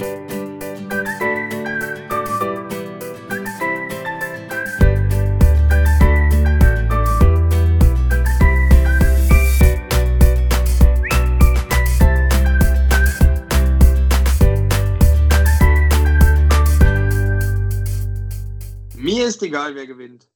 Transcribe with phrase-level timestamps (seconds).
[0.00, 0.06] Mir
[19.26, 20.28] ist egal, wer gewinnt.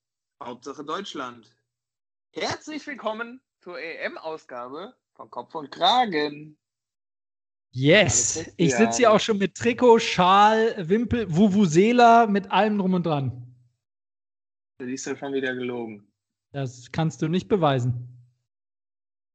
[0.42, 1.54] Hauptsache Deutschland.
[2.32, 6.58] Herzlich willkommen zur EM-Ausgabe von Kopf und Kragen.
[7.74, 13.06] Yes, ich sitze hier auch schon mit Trikot, Schal, Wimpel, Vuvuzela, mit allem drum und
[13.06, 13.56] dran.
[14.78, 16.06] Du siehst ja schon wieder gelogen.
[16.52, 18.08] Das kannst du nicht beweisen.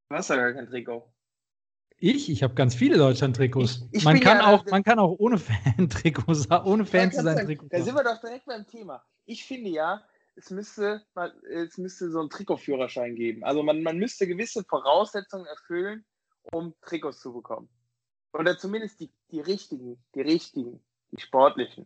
[0.09, 1.11] Du hast ja gar kein Trikot.
[1.99, 3.89] Ich, ich habe ganz viele Deutschland-Trikots.
[4.03, 7.67] Man, kann ja- auch, man kann auch ohne Fan-Trikots, ohne Fan zu sein Trikot.
[7.71, 9.03] Da sind wir doch direkt beim Thema.
[9.25, 10.03] Ich finde ja,
[10.35, 11.03] es müsste,
[11.49, 13.43] es müsste so einen Trikotführerschein geben.
[13.43, 16.05] Also man, man müsste gewisse Voraussetzungen erfüllen,
[16.51, 17.67] um Trikots zu bekommen.
[18.37, 20.79] Oder zumindest die, die richtigen, die richtigen,
[21.11, 21.85] die sportlichen.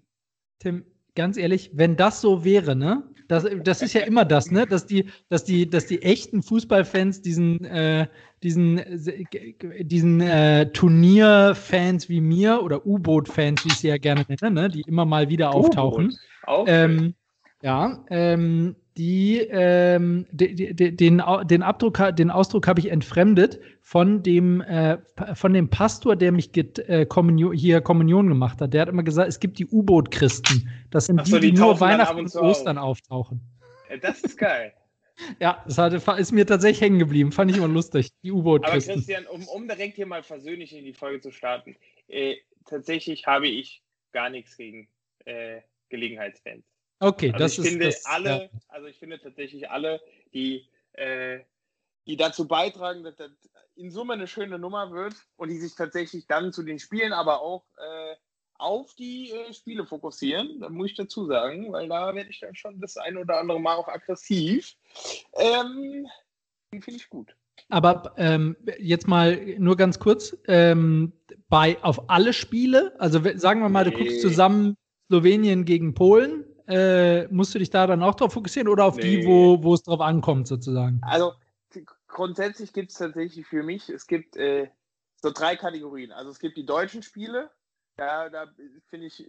[0.59, 3.03] Tim, ganz ehrlich, wenn das so wäre, ne?
[3.27, 4.67] Das, das ist ja immer das, ne?
[4.67, 8.07] Dass die, dass die, dass die echten Fußballfans diesen, äh,
[8.43, 14.51] diesen, äh, diesen äh, Turnierfans wie mir oder U-Boot-Fans, wie ich sie ja gerne nenne,
[14.51, 14.69] ne?
[14.69, 16.17] Die immer mal wieder auftauchen.
[16.65, 17.15] Ähm,
[17.61, 23.59] ja, ähm, die, ähm, de, de, de, den, den Abdruck, den Ausdruck habe ich entfremdet
[23.81, 24.97] von dem, äh,
[25.33, 28.73] von dem Pastor, der mich get, äh, Kommunion, hier Kommunion gemacht hat.
[28.73, 30.69] Der hat immer gesagt, es gibt die U-Boot-Christen.
[30.89, 33.41] Das sind so, die, die, die nur Weihnachten und Ostern auftauchen.
[33.89, 34.73] Äh, Das ist geil.
[35.39, 37.31] Ja, das hatte, ist mir tatsächlich hängen geblieben.
[37.31, 38.09] Fand ich immer lustig.
[38.23, 38.93] Die Aber U-Boot-Christen.
[38.93, 41.75] Christian, um, um direkt hier mal versöhnlich in die Folge zu starten,
[42.07, 44.89] äh, tatsächlich habe ich gar nichts gegen
[45.25, 46.70] äh, Gelegenheitsfans.
[47.01, 47.67] Okay, Also das ich ist.
[47.69, 48.49] finde das, alle, ja.
[48.69, 49.99] also ich finde tatsächlich alle,
[50.33, 51.39] die, äh,
[52.05, 53.31] die dazu beitragen, dass das
[53.75, 57.41] in Summe eine schöne Nummer wird und die sich tatsächlich dann zu den Spielen, aber
[57.41, 58.15] auch äh,
[58.55, 62.53] auf die äh, Spiele fokussieren, da muss ich dazu sagen, weil da werde ich dann
[62.55, 64.75] schon das ein oder andere Mal auch aggressiv.
[65.35, 66.05] Ähm,
[66.71, 67.35] die finde ich gut.
[67.69, 71.13] Aber ähm, jetzt mal nur ganz kurz, ähm,
[71.49, 73.97] bei auf alle Spiele, also sagen wir mal, du Nee.
[73.97, 74.75] guckst zusammen
[75.07, 79.17] Slowenien gegen Polen, äh, musst du dich da dann auch drauf fokussieren oder auf die,
[79.17, 79.27] Nee.
[79.27, 81.01] wo, wo es drauf ankommt, sozusagen?
[81.03, 81.33] Also
[82.07, 84.69] grundsätzlich gibt es tatsächlich für mich, es gibt äh,
[85.15, 86.11] so drei Kategorien.
[86.11, 87.49] Also es gibt die deutschen Spiele,
[87.97, 88.47] da, da
[88.89, 89.23] finde ich,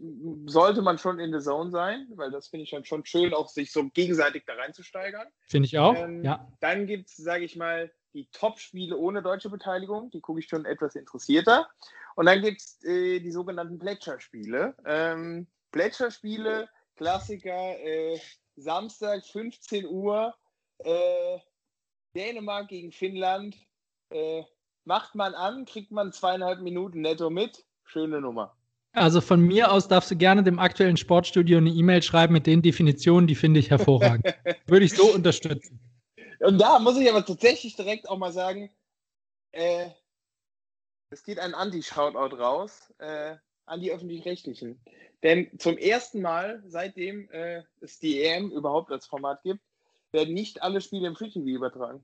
[0.47, 3.49] sollte man schon in the Zone sein, weil das finde ich dann schon schön, auch
[3.49, 5.27] sich so gegenseitig da reinzusteigern.
[5.47, 5.95] Finde ich auch.
[5.97, 6.49] Ähm, ja.
[6.61, 10.65] Dann gibt es, sage ich mal, die Top-Spiele ohne deutsche Beteiligung, die gucke ich schon
[10.65, 11.69] etwas interessierter.
[12.15, 14.75] Und dann gibt es äh, die sogenannten Plätscherspiele.
[14.85, 16.69] Ähm, Plätscherspiele,
[17.03, 18.21] Klassiker, äh,
[18.55, 20.33] Samstag 15 Uhr,
[20.79, 21.39] äh,
[22.15, 23.57] Dänemark gegen Finnland.
[24.11, 24.45] Äh,
[24.85, 27.65] macht man an, kriegt man zweieinhalb Minuten netto mit.
[27.85, 28.57] Schöne Nummer.
[28.93, 32.63] Also von mir aus darfst du gerne dem aktuellen Sportstudio eine E-Mail schreiben mit den
[32.63, 34.25] Definitionen, die finde ich hervorragend.
[34.67, 35.81] Würde ich so unterstützen.
[36.39, 38.71] Und da muss ich aber tatsächlich direkt auch mal sagen,
[39.51, 39.89] äh,
[41.11, 43.37] es geht ein Anti-Shoutout raus äh,
[43.67, 44.81] an die Öffentlich-Rechtlichen.
[45.23, 49.61] Denn zum ersten Mal, seitdem äh, es die EM überhaupt als Format gibt,
[50.13, 52.03] werden nicht alle Spiele im Free TV übertragen.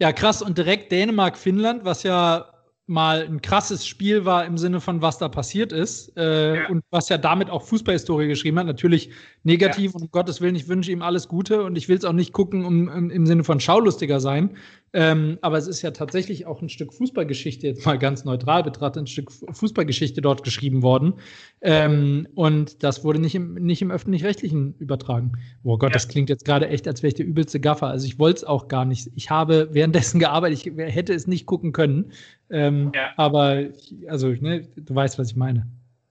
[0.00, 0.40] Ja, krass.
[0.40, 2.52] Und direkt Dänemark-Finnland, was ja
[2.90, 6.68] mal ein krasses Spiel war im Sinne von, was da passiert ist äh, Ja.
[6.68, 8.66] und was ja damit auch Fußballhistorie geschrieben hat.
[8.66, 9.10] Natürlich
[9.44, 12.12] negativ und um Gottes Willen, ich wünsche ihm alles Gute und ich will es auch
[12.12, 14.56] nicht gucken um, um, im Sinne von schaulustiger sein.
[14.92, 19.04] Ähm, aber es ist ja tatsächlich auch ein Stück Fußballgeschichte, jetzt mal ganz neutral betrachtet,
[19.04, 21.14] ein Stück Fu- Fußballgeschichte dort geschrieben worden.
[21.60, 25.32] Ähm, und das wurde nicht im, nicht im öffentlich-rechtlichen übertragen.
[25.62, 25.94] Oh Gott, Ja.
[25.94, 27.86] das klingt jetzt gerade echt, als wäre ich der übelste Gaffer.
[27.86, 29.08] Also ich wollte es auch gar nicht.
[29.14, 32.12] Ich habe währenddessen gearbeitet, ich hätte es nicht gucken können.
[32.50, 33.12] Ähm, Ja.
[33.16, 33.66] Aber,
[34.08, 35.68] also, ne, du weißt, was ich meine.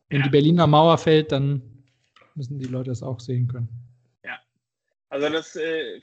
[0.09, 0.25] Wenn Ja.
[0.25, 1.61] die Berliner Mauer fällt, dann
[2.35, 3.67] müssen die Leute das auch sehen können.
[5.11, 6.01] Also das äh,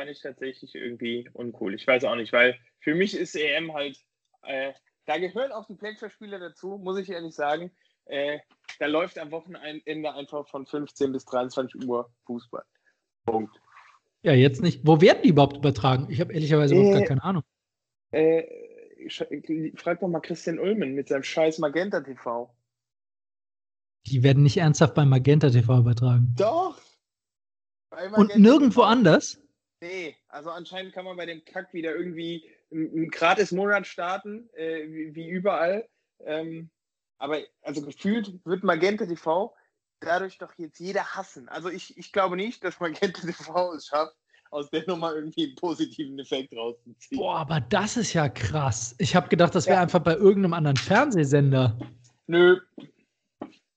[0.00, 1.74] fand ich tatsächlich irgendwie uncool.
[1.74, 3.98] Ich weiß auch nicht, weil für mich ist EM halt,
[4.44, 4.72] äh,
[5.04, 7.70] da gehören auch die Plätscherspiele dazu, muss ich ehrlich sagen.
[8.06, 8.38] Äh,
[8.78, 12.64] da läuft am Wochenende einfach von 15 bis 23 Uhr Fußball.
[13.26, 13.54] Punkt.
[14.22, 14.86] Ja, jetzt nicht.
[14.86, 16.06] Wo werden die überhaupt übertragen?
[16.08, 17.42] Ich habe ehrlicherweise überhaupt Äh, gar keine Ahnung.
[18.12, 18.44] Äh,
[19.76, 22.50] frag doch mal Christian Ulmen mit seinem scheiß Magenta TV.
[24.06, 26.34] Die werden nicht ernsthaft bei Magenta TV übertragen.
[26.38, 26.80] Doch!
[27.90, 28.84] Bei Und Magenta nirgendwo TV.
[28.84, 29.40] anders?
[29.80, 35.14] Nee, also anscheinend kann man bei dem Kack wieder irgendwie einen Gratis-Monat starten, äh, wie,
[35.14, 35.88] wie überall.
[36.24, 36.70] Ähm,
[37.18, 39.54] aber also gefühlt wird Magenta TV
[40.00, 41.48] dadurch doch jetzt jeder hassen.
[41.48, 44.14] Also ich, ich glaube nicht, dass Magenta TV es schafft,
[44.50, 47.20] aus der Nummer irgendwie einen positiven Effekt rauszuziehen.
[47.20, 48.94] Boah, aber das ist ja krass.
[48.98, 49.82] Ich habe gedacht, das wäre Ja.
[49.82, 51.78] einfach bei irgendeinem anderen Fernsehsender.
[52.26, 52.60] Nö.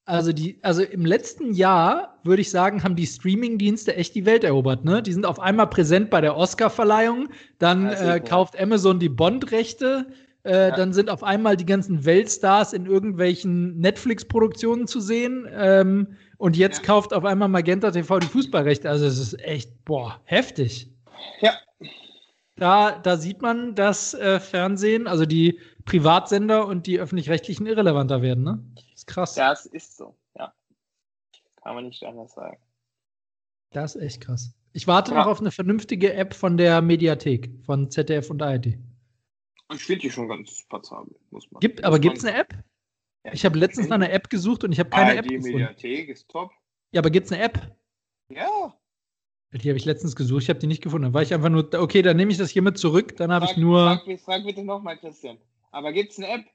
[0.06, 4.44] Also, die, also im letzten Jahr, würde ich sagen, haben die Streaming-Dienste echt die Welt
[4.44, 4.84] erobert.
[4.84, 5.02] Ne?
[5.02, 10.08] Die sind auf einmal präsent bei der Oscar-Verleihung, dann äh, kauft Amazon die Bond-Rechte,
[10.44, 10.76] äh, ja.
[10.76, 15.48] dann sind auf einmal die ganzen Weltstars in irgendwelchen Netflix-Produktionen zu sehen.
[15.54, 16.86] Ähm, und jetzt ja.
[16.86, 18.90] kauft auf einmal Magenta TV die Fußballrechte.
[18.90, 20.92] Also es ist echt, boah, heftig.
[21.40, 21.54] Ja.
[22.58, 28.44] Da, da sieht man, dass äh, Fernsehen, also die Privatsender und die öffentlich-rechtlichen irrelevanter werden,
[28.44, 28.60] ne?
[29.04, 29.36] Ist krass.
[29.36, 30.54] Ja, es ist so, ja.
[31.62, 32.58] Kann man nicht anders sagen.
[33.72, 34.54] Das ist echt krass.
[34.72, 35.18] Ich warte ja.
[35.18, 38.78] noch auf eine vernünftige App von der Mediathek, von ZDF und ARD.
[39.74, 41.60] Ich finde die schon ganz passabel, muss man.
[41.60, 42.54] Gibt, aber gibt es eine App?
[43.26, 45.48] Ja, ich habe letztens nach einer App gesucht und ich habe keine ARD App gefunden.
[45.48, 46.52] Die Mediathek ist top.
[46.94, 47.76] Ja, aber gibt es eine App?
[48.30, 48.74] Ja.
[49.52, 51.04] Die habe ich letztens gesucht, ich habe die nicht gefunden.
[51.04, 53.58] Dann war ich einfach nur, okay, dann nehme ich das hiermit zurück, dann habe ich
[53.58, 54.00] nur.
[54.02, 55.38] Frag, frag bitte nochmal, Christian.
[55.72, 56.46] Aber gibt es eine App?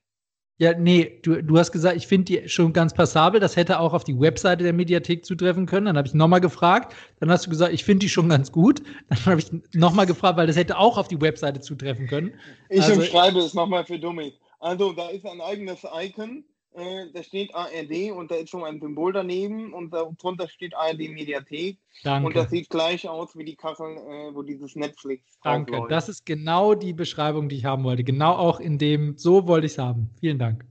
[0.61, 3.41] Ja, nee, du, du hast gesagt, ich finde die schon ganz passabel.
[3.41, 5.87] Das hätte auch auf die Webseite der Mediathek zutreffen können.
[5.87, 6.97] Dann habe ich nochmal gefragt.
[7.21, 8.83] Dann hast du gesagt, ich finde die schon ganz gut.
[9.09, 12.35] Dann habe ich nochmal gefragt, weil das hätte auch auf die Webseite zutreffen können.
[12.71, 14.35] Ich also, umschreibe es nochmal für Dummies.
[14.59, 16.43] Also, da ist ein eigenes Icon
[16.79, 20.99] äh, da steht ARD und da ist schon ein Symbol daneben und darunter steht ARD
[21.11, 21.79] Mediathek.
[22.05, 22.27] Danke.
[22.27, 25.91] Und das sieht gleich aus wie die Kachel, äh, wo dieses Netflix Danke, läuft.
[25.91, 28.05] das ist genau die Beschreibung, die ich haben wollte.
[28.05, 30.11] Genau auch in dem, so wollte ich es haben.
[30.21, 30.65] Vielen Dank.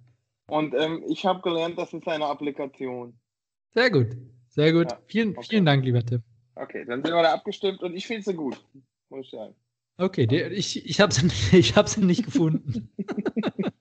[0.50, 3.13] Und ähm, ich habe gelernt, das ist eine Applikation.
[3.74, 4.07] Sehr gut,
[4.50, 4.92] sehr gut.
[4.92, 5.48] Ja, vielen, okay.
[5.50, 6.24] vielen Dank, lieber Tim.
[6.56, 8.57] Okay, dann sind wir da abgestimmt und ich finde sie gut,
[9.10, 9.53] muss ich sagen.
[10.00, 11.27] Okay, der, ich, ich habe sie,
[11.57, 12.89] ich hab sie nicht gefunden.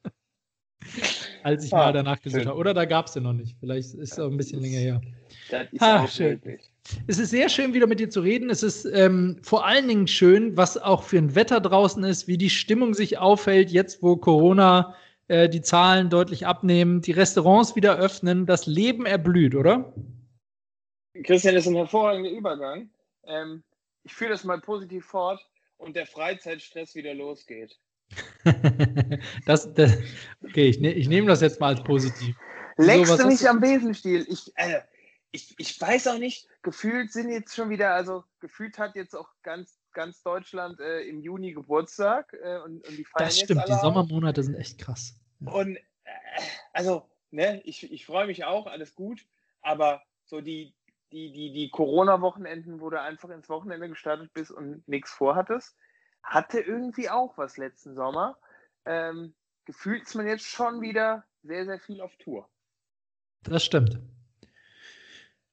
[1.46, 2.58] als ich ah, mal danach gesucht habe.
[2.58, 3.56] Oder da gab es den noch nicht.
[3.60, 5.00] Vielleicht ist es auch ein bisschen länger her.
[5.48, 6.40] Das ist ah, auch schön.
[6.44, 6.72] Möglich.
[7.06, 8.50] Es ist sehr schön, wieder mit dir zu reden.
[8.50, 12.36] Es ist ähm, vor allen Dingen schön, was auch für ein Wetter draußen ist, wie
[12.36, 14.96] die Stimmung sich aufhält, jetzt wo Corona
[15.28, 19.92] äh, die Zahlen deutlich abnehmen, die Restaurants wieder öffnen, das Leben erblüht, oder?
[21.22, 22.90] Christian, das ist ein hervorragender Übergang.
[23.24, 23.62] Ähm,
[24.02, 25.40] ich führe das mal positiv fort
[25.78, 27.78] und der Freizeitstress wieder losgeht.
[29.46, 29.98] das, das,
[30.44, 32.36] okay, ich, ne, ich nehme das jetzt mal als positiv.
[32.76, 34.26] Leckst so, du mich am Besenstiel?
[34.28, 34.80] Ich, äh,
[35.32, 39.28] ich, ich weiß auch nicht, gefühlt sind jetzt schon wieder, also gefühlt hat jetzt auch
[39.42, 43.74] ganz, ganz Deutschland äh, im Juni Geburtstag äh, und, und die feiern Das stimmt, die
[43.74, 45.18] Sommermonate sind echt krass.
[45.44, 45.80] Und äh,
[46.72, 49.26] also, ne, ich, ich freue mich auch, alles gut,
[49.62, 50.74] aber so die,
[51.12, 55.76] die, die, die Corona-Wochenenden, wo du einfach ins Wochenende gestartet bist und nichts vorhattest,
[56.26, 58.36] hatte irgendwie auch was letzten Sommer.
[58.84, 59.34] Ähm,
[59.64, 62.48] gefühlt ist man jetzt schon wieder sehr, sehr viel auf Tour.
[63.44, 63.98] Das stimmt.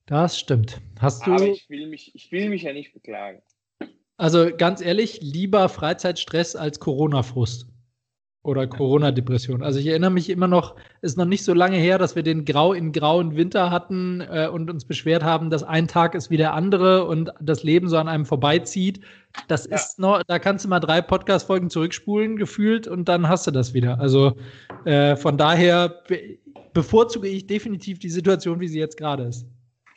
[0.06, 0.82] Das stimmt.
[1.00, 1.34] Hast du.
[1.34, 3.42] Aber ich will mich, ich will mich ja nicht beklagen.
[4.18, 7.68] Also ganz ehrlich, lieber Freizeitstress als Corona-Frust
[8.44, 9.64] oder Corona-Depression.
[9.64, 12.44] Also ich erinnere mich immer noch, ist noch nicht so lange her, dass wir den
[12.44, 16.36] grau in grauen Winter hatten äh, und uns beschwert haben, dass ein Tag ist wie
[16.36, 19.00] der andere und das Leben so an einem vorbeizieht.
[19.48, 19.76] Das ja.
[19.76, 23.74] ist noch, da kannst du mal drei Podcast-Folgen zurückspulen, gefühlt, und dann hast du das
[23.74, 24.00] wieder.
[24.00, 24.38] Also
[24.86, 26.38] äh, von daher be
[26.74, 29.46] bevorzuge ich definitiv die Situation, wie sie jetzt gerade ist.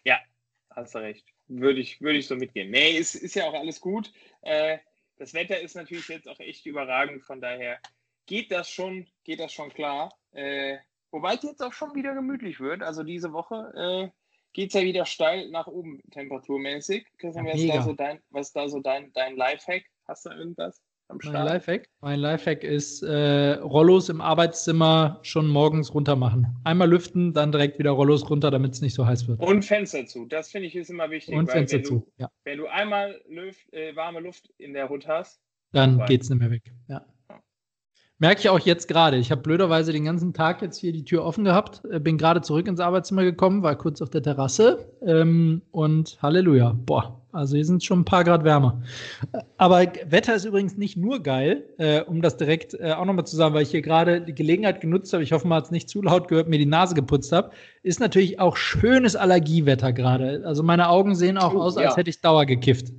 [0.04, 0.18] Ja,
[0.70, 1.24] hast du recht.
[1.48, 2.70] Würde ich, würde ich so mitgehen.
[2.70, 4.12] Nee, ist, ist ja auch alles gut.
[4.42, 4.76] Äh,
[5.16, 7.78] das Wetter ist natürlich jetzt auch echt überragend, von daher
[8.26, 10.12] geht das schon, geht das schon klar.
[10.32, 10.78] Äh,
[11.10, 12.82] wobei es jetzt auch schon wieder gemütlich wird.
[12.82, 14.10] Also diese Woche äh,
[14.52, 17.06] geht es ja wieder steil nach oben temperaturmäßig.
[17.18, 19.84] Christian, was, ist da so dein, was ist da so dein, dein Lifehack?
[20.06, 20.80] Hast du irgendwas?
[21.08, 21.88] Mein Lifehack?
[22.00, 26.48] Mein Lifehack ist äh, Rollos im Arbeitszimmer schon morgens runter machen.
[26.64, 29.40] Einmal lüften, dann direkt wieder Rollos runter, damit es nicht so heiß wird.
[29.40, 30.26] Und Fenster zu.
[30.26, 31.36] Das finde ich ist immer wichtig.
[31.36, 32.28] Und Fenster zu, du, ja.
[32.42, 35.40] Wenn du einmal Luft, äh, warme Luft in der Hut hast,
[35.72, 36.72] dann geht es nicht mehr weg.
[36.88, 37.06] Ja.
[38.18, 39.18] Merke ich auch jetzt gerade.
[39.18, 42.40] Ich habe blöderweise den ganzen Tag jetzt hier die Tür offen gehabt, äh, bin gerade
[42.40, 46.74] zurück ins Arbeitszimmer gekommen, war kurz auf der Terrasse ähm, und Halleluja.
[46.86, 48.82] Boah, also hier sind schon ein paar Grad wärmer.
[49.58, 53.36] Aber Wetter ist übrigens nicht nur geil, äh, um das direkt äh, auch nochmal zu
[53.36, 55.90] sagen, weil ich hier gerade die Gelegenheit genutzt habe, ich hoffe, man hat es nicht
[55.90, 57.50] zu laut gehört, mir die Nase geputzt habe,
[57.82, 60.42] ist natürlich auch schönes Allergiewetter gerade.
[60.46, 62.94] Also meine Augen sehen auch aus, als hätte ich Dauer gekifft.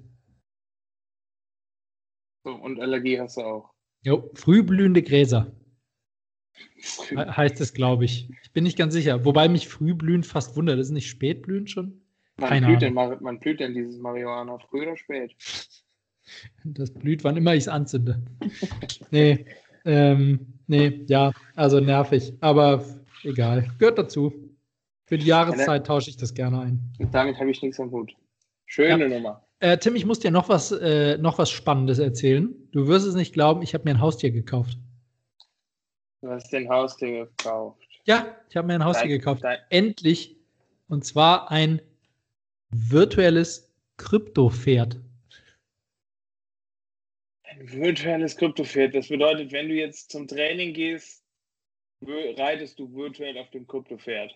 [2.43, 3.76] So, und Allergie hast du auch.
[4.07, 5.51] Jo, frühblühende Gräser.
[6.79, 7.17] Früh.
[7.17, 8.29] Heißt es, glaube ich.
[8.41, 9.25] Ich bin nicht ganz sicher.
[9.25, 10.79] Wobei mich frühblühend fast wundert.
[10.79, 11.99] Das ist nicht spätblühend schon?
[12.37, 14.59] Man blüht, denn, man blüht denn dieses Marihuana?
[14.59, 15.35] Früh oder spät?
[16.65, 18.21] Das blüht, wann immer ich es anzünde.
[19.11, 19.45] nee,
[19.85, 22.33] ähm, nee, ja, also nervig.
[22.41, 22.83] Aber
[23.23, 23.69] egal.
[23.79, 24.33] Gehört dazu.
[25.05, 26.93] Für die Jahreszeit tausche ich das gerne ein.
[26.99, 28.13] Und damit habe ich nichts am Hut.
[28.65, 29.07] Schöne ja.
[29.07, 29.46] Nummer.
[29.59, 32.53] Äh, Tim, ich muss dir noch was, äh, noch was Spannendes erzählen.
[32.71, 34.77] Du wirst es nicht glauben, ich habe mir ein Haustier gekauft.
[36.21, 37.81] Du hast dir ein Haustier gekauft?
[38.03, 39.43] Ja, ich habe mir ein Haustier dein, gekauft.
[39.43, 40.37] Dein, Endlich
[40.87, 41.81] Und zwar ein
[42.69, 44.99] virtuelles Kryptopferd.
[47.43, 48.93] Ein virtuelles Kryptopferd.
[48.93, 51.23] Das bedeutet, wenn du jetzt zum Training gehst,
[52.01, 54.33] reitest du virtuell auf dem Kryptopferd.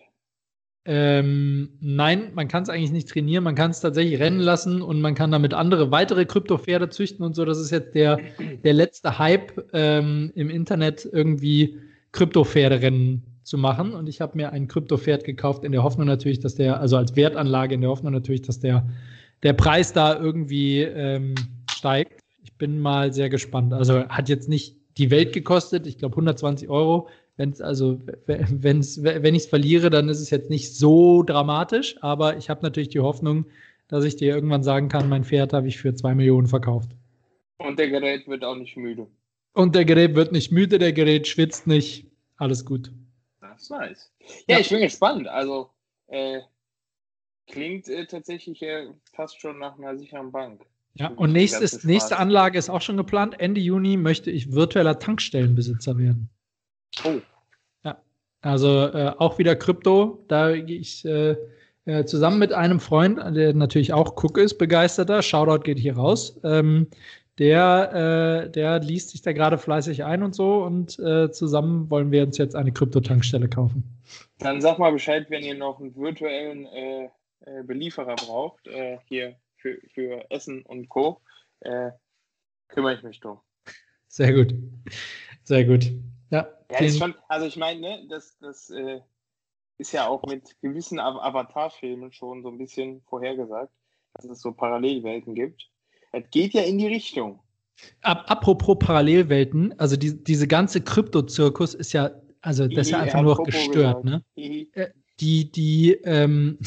[0.84, 5.00] Ähm, nein, man kann es eigentlich nicht trainieren, man kann es tatsächlich rennen lassen und
[5.00, 7.44] man kann damit andere weitere Kryptopferde züchten und so.
[7.44, 8.18] Das ist jetzt der,
[8.64, 11.78] der letzte Hype ähm, im Internet, irgendwie
[12.10, 13.94] Kryptopferderennen zu machen.
[13.94, 17.14] Und ich habe mir ein Kryptopferd gekauft in der Hoffnung natürlich, dass der, also als
[17.14, 18.88] Wertanlage in der Hoffnung natürlich, dass der,
[19.44, 21.34] der Preis da irgendwie ähm,
[21.70, 22.20] steigt.
[22.42, 23.72] Ich bin mal sehr gespannt.
[23.72, 27.08] Also hat jetzt nicht die Welt gekostet, ich glaube 120 Euro.
[27.42, 31.96] Wenn es also, wenn's, wenn ich es verliere, dann ist es jetzt nicht so dramatisch,
[32.00, 33.46] aber ich habe natürlich die Hoffnung,
[33.88, 36.92] dass ich dir irgendwann sagen kann, mein Pferd habe ich für zwei Millionen verkauft.
[37.58, 39.08] Und der Gerät wird auch nicht müde.
[39.54, 42.06] Und der Gerät wird nicht müde, der Gerät schwitzt nicht.
[42.36, 42.92] Alles gut.
[43.40, 44.12] Das ist nice.
[44.46, 44.58] Ja, ja.
[44.60, 45.26] ich bin gespannt.
[45.26, 45.70] Also,
[46.06, 46.42] äh,
[47.48, 50.64] klingt äh, tatsächlich äh, fast schon nach einer sicheren Bank.
[50.94, 53.40] Ja, und nächstes, nächste Anlage ist auch schon geplant.
[53.40, 56.30] Ende Juni möchte ich virtueller Tankstellenbesitzer werden.
[57.02, 57.20] Oh.
[58.42, 60.24] Also äh, auch wieder Krypto.
[60.28, 61.36] Da gehe ich äh,
[61.84, 65.22] äh, zusammen mit einem Freund, der natürlich auch Cook ist, begeisterter.
[65.22, 66.38] Shoutout geht hier raus.
[66.44, 66.88] Ähm,
[67.38, 72.12] der, äh, der liest sich da gerade fleißig ein und so und äh, zusammen wollen
[72.12, 73.84] wir uns jetzt eine Krypto-Tankstelle kaufen.
[74.38, 76.68] Dann sag mal Bescheid, wenn ihr noch einen virtuellen
[77.64, 78.68] Belieferer braucht,
[79.06, 81.20] hier für, für Essen und Co.
[82.68, 83.38] kümmere ich mich drum.
[84.08, 84.54] Sehr gut.
[85.42, 85.90] Sehr gut.
[86.32, 89.00] Ja, ja ist schon, also ich meine, ne, das, das äh,
[89.76, 93.70] ist ja auch mit gewissen Avatar-Filmen schon so ein bisschen vorhergesagt,
[94.14, 95.68] dass es so Parallelwelten gibt.
[96.12, 97.40] Es geht ja in die Richtung.
[98.00, 102.10] Apropos Parallelwelten, also die, diese ganze Krypto-Zirkus ist ja,
[102.40, 104.24] also das ist ja einfach nur noch gestört, ne?
[104.36, 104.88] Äh,
[105.20, 106.58] die, die, ähm,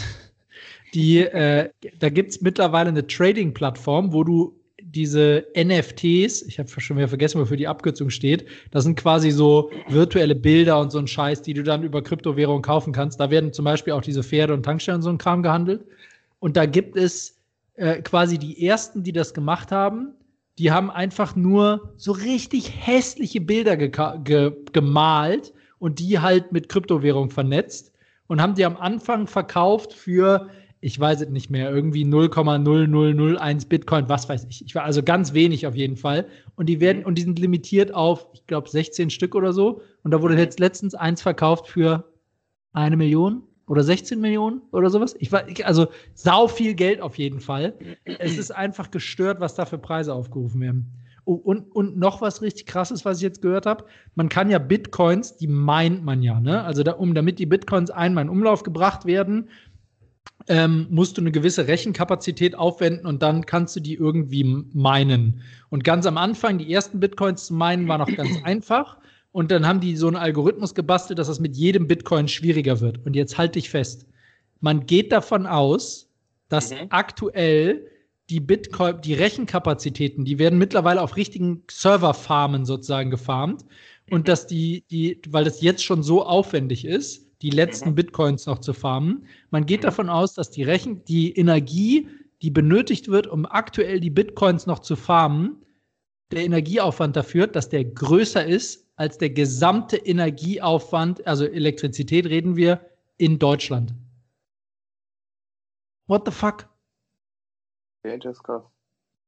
[0.94, 4.60] die, äh, da gibt es mittlerweile eine Trading-Plattform, wo du
[4.96, 9.70] diese NFTs, ich habe schon wieder vergessen, wofür die Abkürzung steht, das sind quasi so
[9.90, 13.20] virtuelle Bilder und so ein Scheiß, die du dann über Kryptowährungen kaufen kannst.
[13.20, 15.86] Da werden zum Beispiel auch diese Pferde und Tankstellen und so ein Kram gehandelt.
[16.40, 17.38] Und da gibt es
[17.76, 20.14] äh, quasi die ersten, die das gemacht haben,
[20.58, 27.30] die haben einfach nur so richtig hässliche Bilder ge gemalt und die halt mit Kryptowährung
[27.30, 27.92] vernetzt
[28.28, 30.50] und haben die am Anfang verkauft für
[30.86, 34.64] ich weiß es nicht mehr, irgendwie 0,0001 Bitcoin, was weiß ich.
[34.64, 36.28] Ich war also ganz wenig auf jeden Fall.
[36.56, 39.82] Und die werden, und die sind limitiert auf, ich glaube, 16 Stück oder so.
[40.04, 42.04] Und da wurde jetzt letztens eins verkauft für
[42.72, 45.16] eine Million oder 16 Millionen oder sowas.
[45.18, 47.74] Ich war, also sau viel Geld auf jeden Fall.
[48.04, 50.92] Es ist einfach gestört, was da für Preise aufgerufen werden.
[51.28, 53.86] Oh, und, und noch was richtig krasses, was ich jetzt gehört habe.
[54.14, 56.64] Man kann ja Bitcoins, die meint man ja, ne?
[56.64, 59.50] Also da, um damit die Bitcoins einmal in Umlauf gebracht werden,
[60.48, 65.42] ähm, musst du eine gewisse Rechenkapazität aufwenden und dann kannst du die irgendwie meinen.
[65.70, 68.98] Und ganz am Anfang, die ersten Bitcoins zu meinen, war noch ganz einfach.
[69.32, 73.06] Und dann haben die so einen Algorithmus gebastelt, dass das mit jedem Bitcoin schwieriger wird.
[73.06, 74.06] Und jetzt halte ich fest.
[74.62, 76.10] Man geht davon aus,
[76.48, 76.88] dass mhm.
[76.90, 77.88] aktuell
[78.30, 83.66] die Bitcoin, die Rechenkapazitäten, die werden mittlerweile auf richtigen Serverfarmen sozusagen gefarmt.
[84.10, 84.24] Und mhm.
[84.26, 87.96] dass die, die, weil das jetzt schon so aufwendig ist, die letzten mhm.
[87.96, 89.26] Bitcoins noch zu farmen.
[89.52, 89.86] Man geht mhm.
[89.86, 92.08] davon aus, dass die Rechen, die Energie,
[92.42, 95.66] die benötigt wird, um aktuell die Bitcoins noch zu farmen,
[96.32, 102.82] der Energieaufwand dafür, dass der größer ist als der gesamte Energieaufwand, also Elektrizität reden wir,
[103.18, 103.94] in Deutschland.
[106.08, 106.68] What the fuck?
[108.04, 108.64] Das ist krass.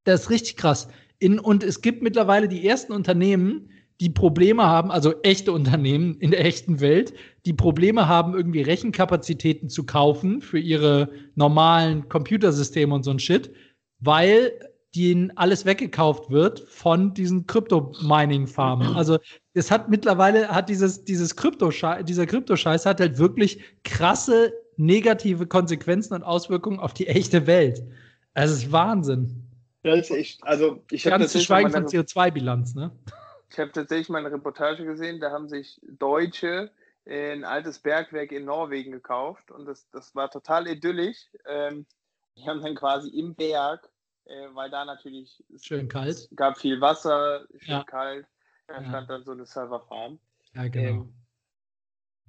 [0.04, 0.88] Das ist richtig krass.
[1.20, 6.32] In, und es gibt mittlerweile die ersten Unternehmen, die Probleme haben, also echte Unternehmen in
[6.32, 7.14] der echten Welt,
[7.46, 13.52] die Probleme haben, irgendwie Rechenkapazitäten zu kaufen für ihre normalen Computersysteme und so ein Shit,
[14.00, 14.52] weil
[14.96, 18.96] denen alles weggekauft wird von diesen Krypto-Mining-Farmen.
[18.96, 19.18] Also
[19.54, 21.72] es hat mittlerweile, hat dieses, dieses Krypto
[22.04, 27.84] dieser Kryptoscheiß hat halt wirklich krasse negative Konsequenzen und Auswirkungen auf die echte Welt.
[28.34, 29.44] Also es ist Wahnsinn.
[29.84, 32.92] Das ist echt, also ich habe Ganz zu schweigen von CO2-Bilanz, ne?
[33.50, 36.72] Ich habe tatsächlich mal eine Reportage gesehen, da haben sich Deutsche
[37.10, 41.30] ein altes Bergwerk in Norwegen gekauft und das, das war total idyllisch.
[41.46, 41.86] Ähm,
[42.36, 43.90] die haben dann quasi im Berg,
[44.26, 47.84] äh, weil da natürlich schön kalt, es gab viel Wasser, schön ja.
[47.84, 48.28] kalt,
[48.68, 48.90] da ja.
[48.90, 50.20] stand dann so eine Serverfarm.
[50.54, 50.90] Ja, genau.
[50.90, 51.14] Ähm,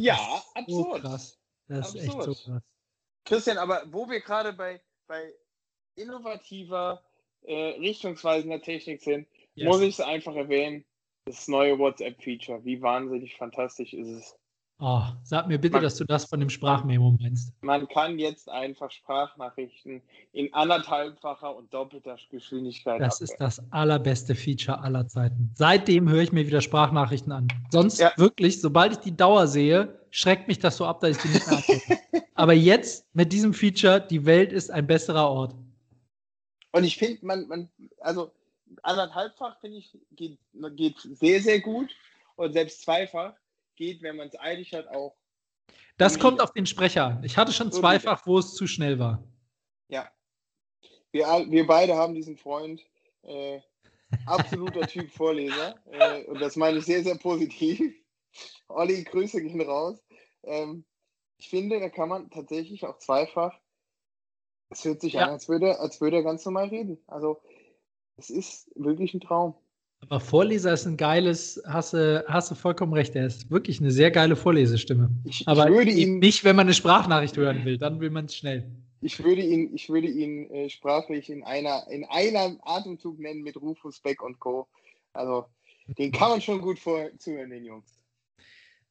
[0.00, 1.02] ja, absurd.
[1.02, 1.38] So krass.
[1.66, 1.96] Das absurd.
[1.96, 2.62] ist echt so krass.
[3.24, 5.34] Christian, aber wo wir gerade bei, bei
[5.96, 7.02] innovativer,
[7.42, 9.66] äh, richtungsweisender Technik sind, yes.
[9.66, 10.84] muss ich es einfach erwähnen
[11.28, 12.64] das neue WhatsApp-Feature.
[12.64, 14.36] Wie wahnsinnig fantastisch ist es?
[14.80, 17.52] Oh, sag mir bitte, man, dass du das von dem Sprachmemo meinst.
[17.62, 20.00] Man kann jetzt einfach Sprachnachrichten
[20.32, 23.00] in anderthalbfacher und doppelter Geschwindigkeit.
[23.00, 23.24] Das abhören.
[23.24, 25.50] ist das allerbeste Feature aller Zeiten.
[25.54, 27.48] Seitdem höre ich mir wieder Sprachnachrichten an.
[27.70, 28.12] Sonst ja.
[28.16, 31.50] wirklich, sobald ich die Dauer sehe, schreckt mich das so ab, dass ich die nicht
[31.50, 32.22] mehr.
[32.34, 35.56] Aber jetzt mit diesem Feature, die Welt ist ein besserer Ort.
[36.70, 37.68] Und ich finde, man, man,
[37.98, 38.30] also
[38.82, 40.38] anderthalbfach finde ich, geht,
[40.76, 41.94] geht sehr, sehr gut.
[42.36, 43.34] Und selbst zweifach
[43.76, 45.16] geht, wenn man es eilig hat, auch.
[45.96, 47.20] Das kommt auf den Sprecher.
[47.24, 49.24] Ich hatte schon zweifach, wo es zu schnell war.
[49.88, 50.08] Ja.
[51.10, 52.80] Wir, wir beide haben diesen Freund,
[53.22, 53.60] äh,
[54.26, 55.74] absoluter Typ Vorleser.
[55.90, 57.94] Äh, und das meine ich sehr, sehr positiv.
[58.68, 60.00] Olli, Grüße gehen raus.
[60.44, 60.84] Ähm,
[61.38, 63.58] ich finde, da kann man tatsächlich auch zweifach.
[64.70, 65.24] Es hört sich ja.
[65.24, 67.02] an, als würde, als würde er ganz normal reden.
[67.06, 67.40] Also,
[68.18, 69.54] es ist wirklich ein Traum.
[70.00, 73.90] Aber Vorleser ist ein geiles, hast du, hast du vollkommen recht, er ist wirklich eine
[73.90, 75.10] sehr geile Vorlesestimme.
[75.24, 78.26] Ich, Aber ich würde ihn, nicht, wenn man eine Sprachnachricht hören will, dann will man
[78.26, 78.70] es schnell.
[79.00, 83.60] Ich würde ihn, ich würde ihn äh, sprachlich in einer, in einem Atemzug nennen mit
[83.60, 84.66] Rufus Beck und Co.
[85.12, 85.46] Also,
[85.98, 87.98] den kann man schon gut vor, zuhören, den Jungs.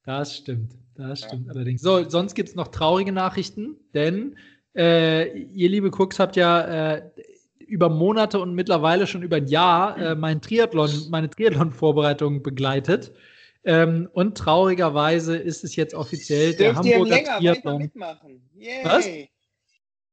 [0.03, 1.53] Das stimmt, das stimmt ja.
[1.53, 1.81] allerdings.
[1.81, 4.37] So, sonst gibt es noch traurige Nachrichten, denn
[4.75, 7.11] äh, ihr liebe Cooks habt ja äh,
[7.67, 13.11] über Monate und mittlerweile schon über ein Jahr äh, mein Triathlon, meine Triathlon-Vorbereitung begleitet.
[13.63, 17.77] Ähm, und traurigerweise ist es jetzt offiziell der Hamburger Triathlon.
[17.79, 18.49] Mitmachen.
[18.55, 18.83] Yay.
[18.83, 19.09] Was?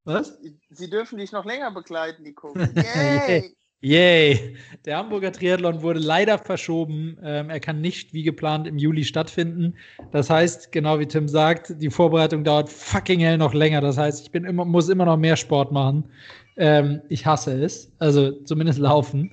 [0.04, 0.38] Was?
[0.70, 2.74] Sie dürfen dich noch länger begleiten, die gucken.
[2.76, 3.54] Yay!
[3.84, 4.56] Yay!
[4.86, 7.18] Der Hamburger Triathlon wurde leider verschoben.
[7.22, 9.74] Ähm, er kann nicht wie geplant im Juli stattfinden.
[10.10, 13.82] Das heißt, genau wie Tim sagt, die Vorbereitung dauert fucking hell noch länger.
[13.82, 16.04] Das heißt, ich bin immer, muss immer noch mehr Sport machen.
[16.56, 17.92] Ähm, ich hasse es.
[17.98, 19.30] Also zumindest laufen.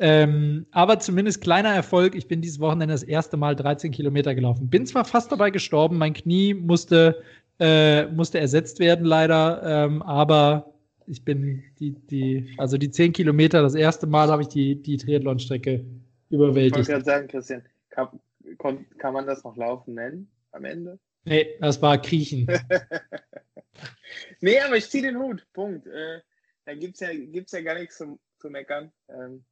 [0.00, 2.16] Ähm, aber zumindest kleiner Erfolg.
[2.16, 4.68] Ich bin dieses Wochenende das erste Mal 13 Kilometer gelaufen.
[4.68, 7.22] Bin zwar fast dabei gestorben, mein Knie musste,
[7.60, 9.62] äh, musste ersetzt werden, leider.
[9.64, 10.71] Ähm, aber
[11.12, 14.96] ich bin die, die, also die 10 Kilometer, das erste Mal habe ich die, die
[14.96, 15.84] Triathlon-Strecke
[16.30, 16.88] überwältigt.
[16.88, 20.98] Ich wollte gerade sagen, Christian, kann, kann man das noch Laufen nennen am Ende?
[21.24, 22.46] Nee, das war Kriechen.
[24.40, 25.46] nee, aber ich ziehe den Hut.
[25.52, 25.86] Punkt.
[25.86, 26.20] Äh,
[26.64, 28.90] da gibt es ja, gibt's ja gar nichts zu, zu meckern.
[29.10, 29.44] Ähm,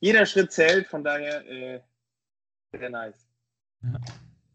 [0.00, 1.80] jeder Schritt zählt, von daher äh,
[2.72, 3.28] sehr nice.
[3.82, 4.00] Ja.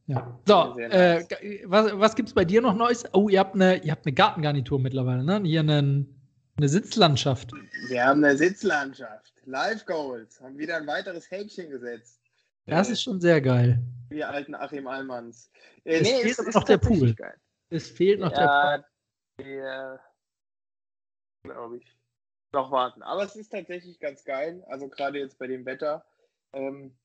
[0.08, 0.40] Ja.
[0.46, 0.88] So, äh,
[1.20, 1.32] nice.
[1.32, 3.06] äh, was, was gibt es bei dir noch Neues?
[3.14, 5.42] Oh, ihr habt eine, ihr habt eine Gartengarnitur mittlerweile, ne?
[5.44, 6.15] Hier einen,
[6.58, 7.52] eine Sitzlandschaft.
[7.88, 9.34] Wir haben eine Sitzlandschaft.
[9.46, 10.40] Live Goals.
[10.42, 12.22] Haben wieder ein weiteres Häkchen gesetzt.
[12.66, 13.80] Das ist schon sehr geil.
[14.10, 15.52] Wir alten Achim Allmanns.
[15.84, 17.14] Äh, es nee, fehlt es, noch der Pool.
[17.14, 17.36] Geil.
[17.70, 18.86] Es fehlt noch ja, der
[19.38, 20.00] Pool.
[21.44, 21.96] Glaube ich.
[22.54, 23.04] Noch warten.
[23.04, 24.64] Aber es ist tatsächlich ganz geil.
[24.68, 26.06] Also gerade jetzt bei dem Wetter.
[26.54, 26.96] Ähm,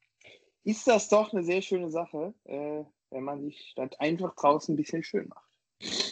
[0.62, 4.76] ist das doch eine sehr schöne Sache, äh, wenn man sich statt einfach draußen ein
[4.76, 6.09] bisschen schön macht.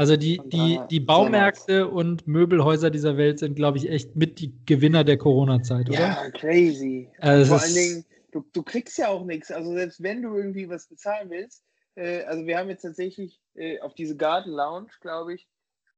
[0.00, 4.54] Also die, die, die Baumärkte und Möbelhäuser dieser Welt sind, glaube ich, echt mit die
[4.64, 6.00] Gewinner der Corona-Zeit, oder?
[6.00, 7.10] Ja, crazy.
[7.18, 9.50] Also Vor allen Dingen, du, du kriegst ja auch nichts.
[9.50, 13.78] Also selbst wenn du irgendwie was bezahlen willst, äh, also wir haben jetzt tatsächlich äh,
[13.80, 15.46] auf diese Garden Lounge, glaube ich,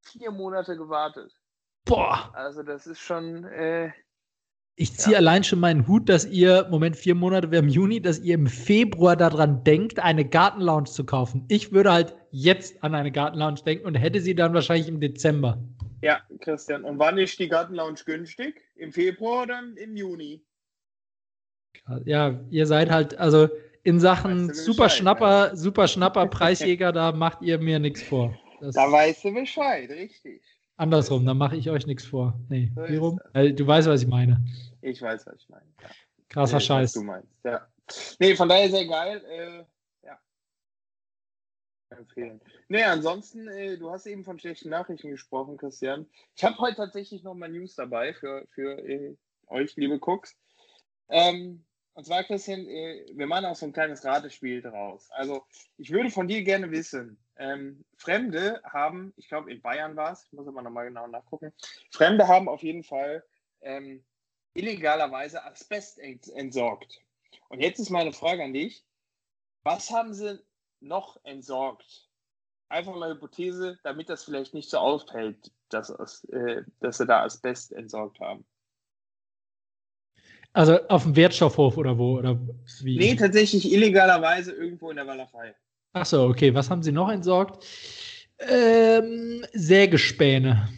[0.01, 1.33] vier Monate gewartet.
[1.85, 2.33] Boah.
[2.35, 3.45] Also das ist schon.
[3.45, 3.93] Äh,
[4.77, 5.19] ich ziehe ja.
[5.19, 8.47] allein schon meinen Hut, dass ihr, Moment, vier Monate wäre im Juni, dass ihr im
[8.47, 11.45] Februar daran denkt, eine Gartenlounge zu kaufen.
[11.49, 15.63] Ich würde halt jetzt an eine Gartenlounge denken und hätte sie dann wahrscheinlich im Dezember.
[16.01, 16.85] Ja, Christian.
[16.85, 18.61] Und wann ist die Gartenlounge günstig?
[18.77, 20.43] Im Februar oder im Juni?
[22.05, 23.49] Ja, ihr seid halt, also
[23.85, 25.57] in Sachen weißt du Super Schnapper, ne?
[25.57, 28.39] Super Schnapper, Preisjäger, da macht ihr mir nichts vor.
[28.61, 30.43] Das da weißt du Bescheid, richtig.
[30.77, 32.39] Andersrum, dann mache ich euch nichts vor.
[32.49, 33.21] Nee, wie rum?
[33.35, 34.45] Äh, du weißt, was ich meine.
[34.81, 35.67] Ich weiß, was ich meine.
[35.81, 35.89] Ja.
[36.29, 36.93] Krasser nee, Scheiß.
[36.93, 37.67] du meinst, ja.
[38.19, 39.23] Nee, von daher sehr geil.
[39.29, 40.19] Äh, ja.
[41.91, 42.41] Empfehlen.
[42.69, 46.07] Nee, ansonsten, äh, du hast eben von schlechten Nachrichten gesprochen, Christian.
[46.35, 49.17] Ich habe heute tatsächlich noch mal News dabei für, für äh,
[49.49, 50.39] euch, liebe Cooks.
[51.11, 55.11] Ähm, und zwar, Christian, äh, wir machen auch so ein kleines Ratespiel draus.
[55.11, 55.45] Also,
[55.77, 60.25] ich würde von dir gerne wissen, ähm, Fremde haben, ich glaube in Bayern war es,
[60.25, 61.53] ich muss aber nochmal genau nachgucken,
[61.91, 63.25] Fremde haben auf jeden Fall
[63.61, 64.05] ähm,
[64.55, 67.01] illegalerweise Asbest entsorgt.
[67.49, 68.85] Und jetzt ist meine Frage an dich,
[69.63, 70.41] was haben sie
[70.81, 72.09] noch entsorgt?
[72.69, 75.91] Einfach mal Hypothese, damit das vielleicht nicht so auffällt, dass,
[76.31, 78.45] äh, dass sie da Asbest entsorgt haben.
[80.55, 82.19] Also auf dem Wertstoffhof oder wo?
[82.19, 82.39] Oder
[82.83, 82.99] wie?
[82.99, 85.55] Nee, tatsächlich illegalerweise irgendwo in der Walachei.
[85.93, 86.55] Ach so, okay.
[86.55, 87.65] Was haben Sie noch entsorgt?
[88.39, 90.69] Ähm, Sägespäne.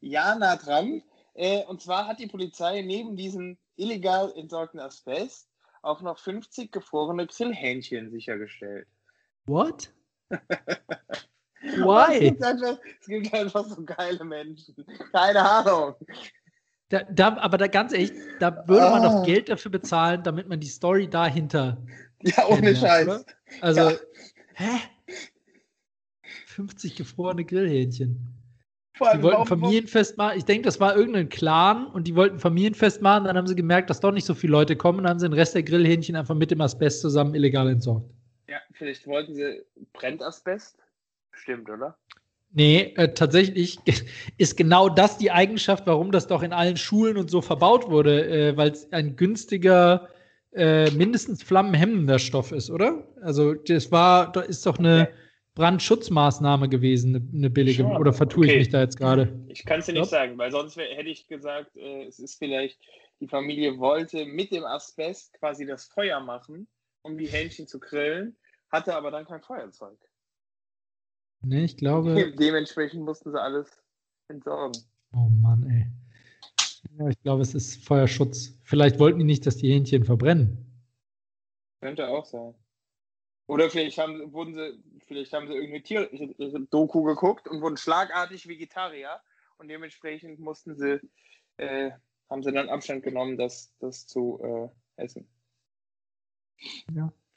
[0.00, 1.02] Ja, nah dran.
[1.34, 5.48] Äh, und zwar hat die Polizei neben diesem illegal entsorgten Asbest
[5.82, 8.86] auch noch 50 gefrorene Grillhähnchen sichergestellt.
[9.46, 9.90] What?
[11.62, 12.14] Why?
[12.14, 14.74] Es gibt, einfach, es gibt einfach so geile Menschen.
[15.12, 15.94] Keine Ahnung.
[16.90, 19.20] Da, da, aber da ganz echt, da würde man Ah.
[19.20, 21.82] doch Geld dafür bezahlen, damit man die Story dahinter.
[22.22, 23.06] Ja, ohne Scheiß.
[23.06, 23.24] oder?
[23.60, 23.96] Also, Ja.
[24.60, 24.78] Hä?
[26.46, 28.18] 50 gefrorene Grillhähnchen.
[28.94, 30.36] Vor Die wollten Familienfest machen.
[30.36, 33.24] Ich denke, das war irgendein Clan und die wollten Familienfest machen.
[33.24, 34.98] Dann haben sie gemerkt, dass doch nicht so viele Leute kommen.
[34.98, 38.10] Dann haben sie den Rest der Grillhähnchen einfach mit dem Asbest zusammen illegal entsorgt.
[38.48, 39.62] Ja, vielleicht wollten sie
[39.94, 40.76] Brennasbest.
[41.32, 41.96] Stimmt, oder?
[42.52, 43.78] Nee, äh, tatsächlich
[44.38, 48.28] ist genau das die Eigenschaft, warum das doch in allen Schulen und so verbaut wurde,
[48.28, 50.08] äh, weil es ein günstiger,
[50.52, 53.06] äh, mindestens flammenhemmender Stoff ist, oder?
[53.22, 55.14] Also das war, da ist doch eine Okay.
[55.54, 57.82] Brandschutzmaßnahme gewesen, eine, eine billige.
[57.82, 57.96] Schon.
[57.96, 58.58] Oder vertue ich Okay.
[58.58, 59.44] mich da jetzt gerade?
[59.48, 62.38] Ich kann es dir nicht sagen, weil sonst wär, hätte ich gesagt, äh, es ist
[62.38, 62.78] vielleicht,
[63.20, 66.66] die Familie wollte mit dem Asbest quasi das Feuer machen,
[67.02, 68.36] um die Hähnchen zu grillen,
[68.70, 69.98] hatte aber dann kein Feuerzeug.
[71.42, 72.32] Nee, ich glaube.
[72.38, 73.82] Dementsprechend mussten sie alles
[74.28, 74.80] entsorgen.
[75.12, 75.79] Oh Mann, ey.
[76.98, 78.58] Ja, ich glaube, es ist Feuerschutz.
[78.64, 80.66] Vielleicht wollten die nicht, dass die Hähnchen verbrennen.
[81.80, 82.54] Könnte auch sein.
[83.46, 89.20] Oder vielleicht haben, wurden sie, vielleicht haben sie irgendeine Tier-Doku geguckt und wurden schlagartig Vegetarier
[89.58, 91.00] und dementsprechend mussten sie,
[91.56, 91.90] äh,
[92.28, 94.40] haben sie dann Abstand genommen, das, das zu
[94.96, 95.28] äh, essen.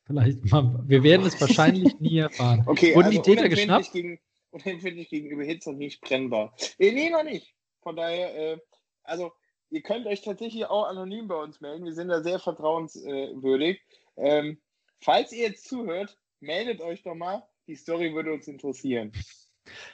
[0.06, 0.84] Vielleicht mal.
[0.86, 2.64] Wir werden es wahrscheinlich nie erfahren.
[2.68, 3.92] Okay, Wurden also die Täter geschnappt?
[3.92, 4.20] Gegen,
[4.52, 6.54] unempfindlich gegenüber Hitze und nicht brennbar.
[6.78, 7.56] Äh, nee, noch nicht.
[7.82, 8.58] Von daher, äh,
[9.04, 9.32] also
[9.74, 11.86] ihr könnt euch tatsächlich auch anonym bei uns melden.
[11.86, 13.82] Wir sind da sehr vertrauenswürdig.
[14.18, 14.60] Ähm,
[15.02, 17.44] falls ihr jetzt zuhört, meldet euch doch mal.
[17.68, 19.12] Die Story würde uns interessieren.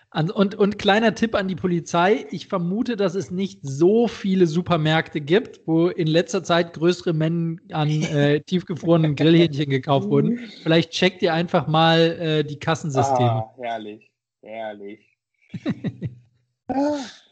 [0.09, 4.47] An, und, und kleiner Tipp an die Polizei: Ich vermute, dass es nicht so viele
[4.47, 10.39] Supermärkte gibt, wo in letzter Zeit größere Mengen an äh, tiefgefrorenen Grillhähnchen gekauft wurden.
[10.63, 13.29] Vielleicht checkt ihr einfach mal äh, die Kassensysteme.
[13.29, 14.11] Ah, herrlich,
[14.41, 15.05] herrlich.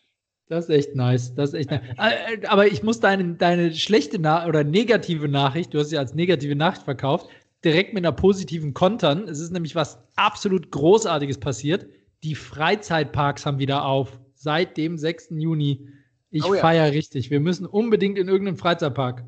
[0.49, 1.33] Das ist echt nice.
[1.35, 1.81] Das ist echt nice.
[1.97, 6.13] Äh, Aber ich muss deine, deine schlechte Na oder negative Nachricht, du hast sie als
[6.13, 7.27] negative Nachricht verkauft,
[7.65, 9.27] direkt mit einer positiven kontern.
[9.27, 11.87] Es ist nämlich was absolut Großartiges passiert.
[12.23, 14.19] Die Freizeitparks haben wieder auf.
[14.35, 15.29] Seit dem 6.
[15.31, 15.87] Juni.
[16.29, 16.61] Ich Oh ja.
[16.61, 17.29] feiere richtig.
[17.31, 19.23] Wir müssen unbedingt in irgendeinen Freizeitpark.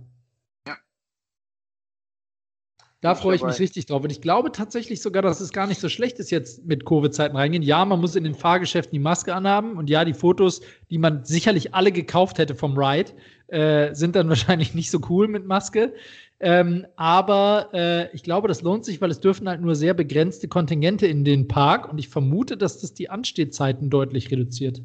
[3.01, 4.03] Da freue ich mich richtig drauf.
[4.03, 7.35] Und ich glaube tatsächlich sogar, dass es gar nicht so schlecht ist, jetzt mit Covid-Zeiten
[7.35, 7.63] reingehen.
[7.63, 9.77] Ja, man muss in den Fahrgeschäften die Maske anhaben.
[9.77, 10.59] Und ja, die Fotos,
[10.89, 13.13] die man sicherlich alle gekauft hätte vom Ride,
[13.47, 15.93] äh, sind dann wahrscheinlich nicht so cool mit Maske.
[16.41, 20.49] Ähm, aber äh, ich glaube, das lohnt sich, weil es dürfen halt nur sehr begrenzte
[20.49, 21.89] Kontingente in den Park.
[21.89, 24.81] Und ich vermute, dass das die Anstehzeiten deutlich reduziert.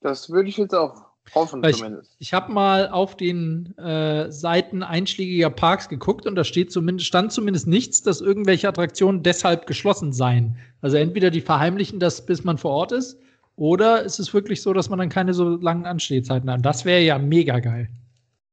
[0.00, 2.16] Das würde ich jetzt auch hoffen, ich- zumindest.
[2.18, 7.32] Ich habe mal auf den äh, Seiten einschlägiger Parks geguckt und da steht zumindest, stand
[7.32, 10.56] zumindest nichts, dass irgendwelche Attraktionen deshalb geschlossen seien.
[10.80, 13.18] Also entweder die verheimlichen das, bis man vor Ort ist,
[13.56, 16.64] oder ist es wirklich so, dass man dann keine so langen Anstehzeiten hat.
[16.64, 17.88] Das wäre ja mega geil.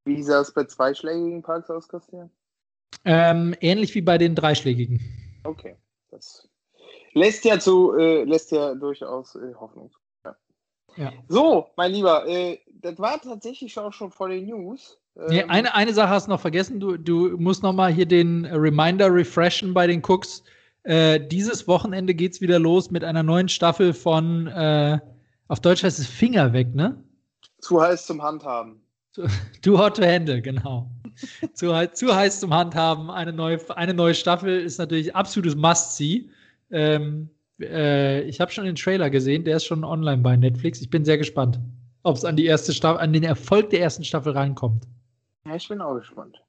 [0.06, 2.30] Wie sah es bei zweischlägigen Parks aus, Christian?
[3.06, 5.00] Ähm, ähnlich wie bei den dreischlägigen.
[5.44, 5.76] Okay.
[6.12, 6.48] Das
[7.14, 9.90] lässt ja zu, äh, lässt ja durchaus äh, Hoffnung.
[9.92, 9.98] zu.
[10.98, 11.12] Ja.
[11.28, 14.98] So, mein Lieber, äh, das war tatsächlich auch schon vor den News.
[15.16, 16.80] Nee, Ähm, eine, eine Sache hast du noch vergessen.
[16.80, 20.44] Du, du musst noch mal hier den Reminder refreshen bei den Cooks.
[20.84, 25.00] Äh, dieses Wochenende geht's wieder los mit einer neuen Staffel von, äh,
[25.48, 27.04] auf Deutsch heißt es Finger weg, ne?
[27.60, 28.82] Zu heiß zum Handhaben.
[29.62, 30.90] Too hot to handle, genau.
[31.54, 33.12] zu, zu heiß zum Handhaben.
[33.12, 36.30] Eine neue, eine neue Staffel ist natürlich absolutes Must-See.
[36.72, 37.30] Ähm,
[37.62, 40.82] äh, ich habe schon den Trailer gesehen, der ist schon online bei Netflix.
[40.82, 41.60] Ich bin sehr gespannt,
[42.04, 44.88] ob es an die erste Staffel, an den Erfolg der ersten Staffel rankommt.
[45.46, 46.42] Ja, ich bin auch gespannt.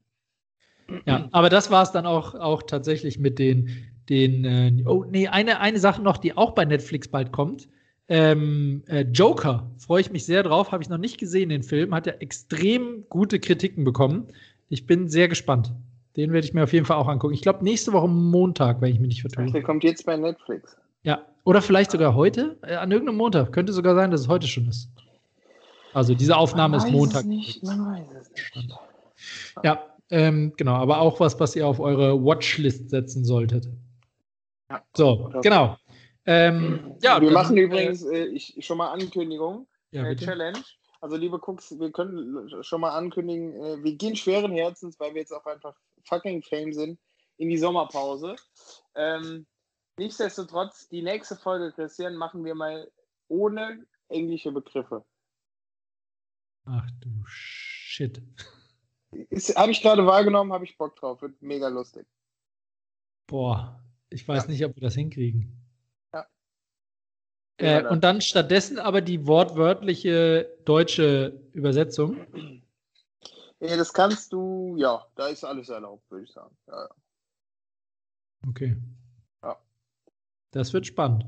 [1.05, 3.69] Ja, aber das war es dann auch, auch tatsächlich mit den,
[4.09, 7.67] den äh, oh nee, eine, eine Sache noch, die auch bei Netflix bald kommt.
[8.09, 11.95] Ähm, äh, Joker, freue ich mich sehr drauf, habe ich noch nicht gesehen, den Film,
[11.95, 14.27] hat ja extrem gute Kritiken bekommen.
[14.69, 15.73] Ich bin sehr gespannt.
[16.15, 17.33] Den werde ich mir auf jeden Fall auch angucken.
[17.33, 19.51] Ich glaube, nächste Woche Montag, wenn ich mich nicht vertue.
[19.51, 20.77] der kommt jetzt bei Netflix.
[21.03, 23.51] Ja, oder vielleicht sogar heute, äh, an irgendeinem Montag.
[23.51, 24.89] Könnte sogar sein, dass es heute schon ist.
[25.93, 27.19] Also diese Aufnahme ist Man weiß Montag.
[27.21, 28.73] Es nicht, man weiß es nicht.
[29.63, 33.67] Ja, ähm, genau, aber auch was, was ihr auf eure Watchlist setzen solltet.
[34.69, 34.83] Ja.
[34.95, 35.77] So, genau.
[36.25, 40.15] Ähm, ja, wir dann, machen äh, übrigens äh, ich, schon mal Ankündigung, ja, äh.
[40.15, 40.59] Challenge.
[41.01, 45.21] Also liebe Cooks, wir können schon mal ankündigen, äh, wir gehen schweren Herzens, weil wir
[45.21, 46.97] jetzt auch einfach fucking Fame sind,
[47.37, 48.35] in die Sommerpause.
[48.95, 49.45] Ähm,
[49.97, 52.89] nichtsdestotrotz, die nächste Folge, Christian, machen wir mal
[53.27, 55.05] ohne englische Begriffe.
[56.65, 58.21] Ach du Shit.
[59.55, 62.07] Habe ich gerade wahrgenommen, habe ich Bock drauf, wird mega lustig.
[63.27, 63.79] Boah.
[64.09, 64.49] Ich weiß ja.
[64.49, 65.51] nicht, ob wir das hinkriegen.
[66.13, 66.27] Ja.
[67.57, 72.17] Äh, und dann stattdessen aber die wortwörtliche deutsche Übersetzung.
[73.59, 76.55] Ja, das kannst du, ja, da ist alles erlaubt, würde ich sagen.
[76.67, 76.89] Ja, ja.
[78.49, 78.75] Okay.
[80.53, 81.25] Das wird spannend.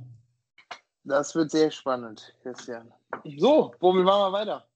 [1.04, 2.94] Das wird sehr spannend, Christian.
[3.38, 4.68] So, womit machen wir weiter?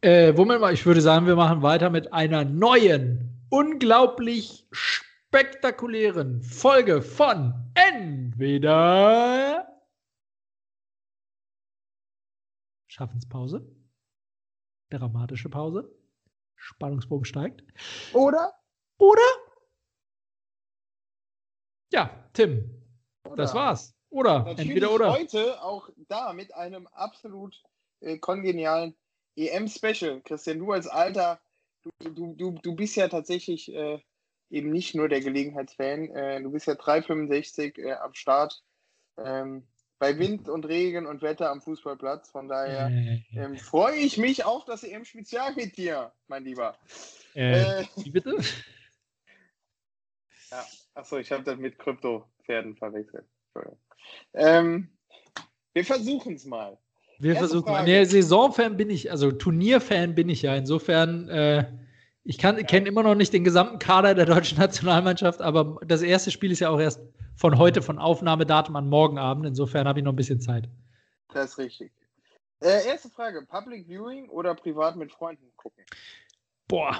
[0.00, 7.02] Äh, womit mal, ich würde sagen, wir machen weiter mit einer neuen, unglaublich spektakulären Folge
[7.02, 9.68] von entweder
[12.88, 13.70] Schaffenspause,
[14.90, 15.94] dramatische Pause
[16.56, 17.62] Spannungsbogen steigt.
[18.14, 18.54] Oder?
[18.98, 19.20] Oder?
[21.92, 22.81] Ja, Tim.
[23.32, 23.42] Oder.
[23.42, 23.94] Das war's.
[24.10, 24.40] Oder?
[24.40, 25.12] Natürlich Entweder oder.
[25.12, 27.62] Heute auch da mit einem absolut
[28.00, 28.94] äh, kongenialen
[29.36, 30.20] EM-Special.
[30.22, 31.40] Christian, du als Alter,
[31.82, 34.00] du, du, du, du bist ja tatsächlich äh,
[34.50, 36.10] eben nicht nur der Gelegenheitsfan.
[36.10, 38.62] Äh, du bist ja 365 äh, am Start.
[39.16, 39.66] Ähm,
[39.98, 42.30] bei Wind und Regen und Wetter am Fußballplatz.
[42.30, 42.90] Von daher
[43.34, 46.76] ähm, freue ich mich auf das EM-Spezial mit dir, mein Lieber.
[47.34, 48.36] Äh, äh, wie bitte?
[50.50, 51.78] Ja, achso, ich habe das mit
[52.42, 53.24] Krypto-Pferden verwechselt.
[54.34, 54.88] Ähm,
[55.74, 56.78] wir versuchen es mal.
[57.18, 57.84] Wir versuchen mal.
[57.84, 60.54] Nee, Saisonfan bin ich, also Turnierfan bin ich ja.
[60.56, 61.70] Insofern, äh,
[62.24, 62.52] ich ja.
[62.52, 66.60] kenne immer noch nicht den gesamten Kader der deutschen Nationalmannschaft, aber das erste Spiel ist
[66.60, 67.00] ja auch erst
[67.36, 69.46] von heute, von Aufnahmedatum an morgen Abend.
[69.46, 70.68] Insofern habe ich noch ein bisschen Zeit.
[71.32, 71.92] Das ist richtig.
[72.60, 75.84] Äh, erste Frage: Public Viewing oder privat mit Freunden gucken?
[76.68, 76.98] Boah,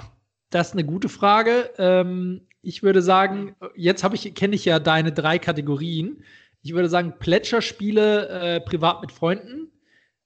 [0.53, 1.71] das ist eine gute Frage.
[1.77, 6.23] Ähm, ich würde sagen, jetzt ich, kenne ich ja deine drei Kategorien.
[6.61, 9.71] Ich würde sagen, Plätscherspiele äh, privat mit Freunden.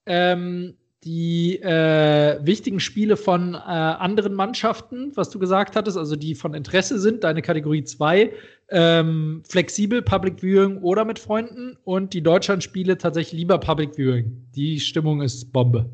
[0.06, 6.34] Ähm, die äh, wichtigen Spiele von äh, anderen Mannschaften, was du gesagt hattest, also die
[6.34, 8.32] von Interesse sind, deine Kategorie 2,
[8.70, 14.48] ähm, flexibel Public Viewing oder mit Freunden und die Deutschland-Spiele tatsächlich lieber Public Viewing.
[14.56, 15.88] Die Stimmung ist Bombe.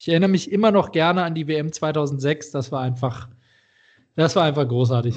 [0.00, 3.28] Ich erinnere mich immer noch gerne an die WM 2006, das war einfach,
[4.16, 5.14] das war einfach großartig.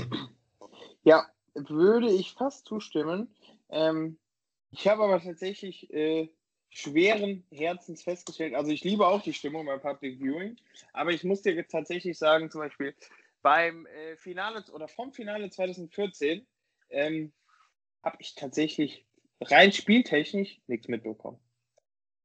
[1.06, 3.34] Ja, würde ich fast zustimmen.
[3.70, 4.18] Ähm,
[4.72, 6.30] ich habe aber tatsächlich äh,
[6.70, 10.58] schweren Herzens festgestellt, also ich liebe auch die Stimmung beim Public Viewing,
[10.92, 12.94] aber ich muss dir tatsächlich sagen, zum Beispiel
[13.42, 16.46] beim äh, Finale oder vom Finale 2014
[16.90, 17.32] ähm,
[18.04, 19.06] habe ich tatsächlich
[19.40, 21.40] rein spieltechnisch nichts mitbekommen.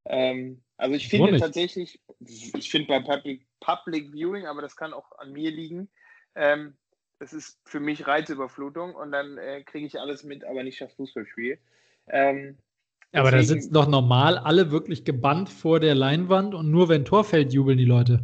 [0.05, 5.11] Ähm, also ich finde tatsächlich, ich finde beim Public, Public, Viewing, aber das kann auch
[5.19, 5.89] an mir liegen,
[6.35, 6.77] ähm,
[7.19, 10.93] das ist für mich Reizüberflutung und dann äh, kriege ich alles mit, aber nicht das
[10.95, 11.59] Fußballspiel.
[12.09, 12.59] Ähm,
[13.13, 17.25] aber da sitzen doch normal alle wirklich gebannt vor der Leinwand und nur wenn Tor
[17.25, 18.23] fällt, jubeln die Leute.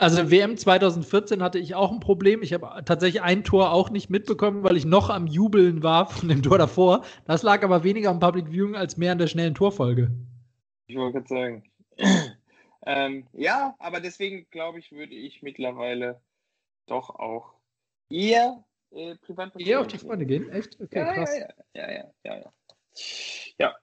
[0.00, 2.42] Also WM 2014 hatte ich auch ein Problem.
[2.42, 6.30] Ich habe tatsächlich ein Tor auch nicht mitbekommen, weil ich noch am Jubeln war von
[6.30, 7.04] dem Tor davor.
[7.26, 10.10] Das lag aber weniger am Public Viewing als mehr an der schnellen Torfolge.
[10.86, 11.70] Ich wollte gerade sagen.
[12.86, 16.22] ähm, ja, aber deswegen glaube ich, würde ich mittlerweile
[16.86, 17.52] doch auch
[18.08, 19.52] eher äh, privat.
[19.60, 20.50] Eher auf die Freunde gehen?
[20.50, 20.80] Echt?
[20.80, 21.30] Okay, ja, krass.
[21.38, 22.52] Ja, ja, ja, ja, ja.
[23.58, 23.76] Ja,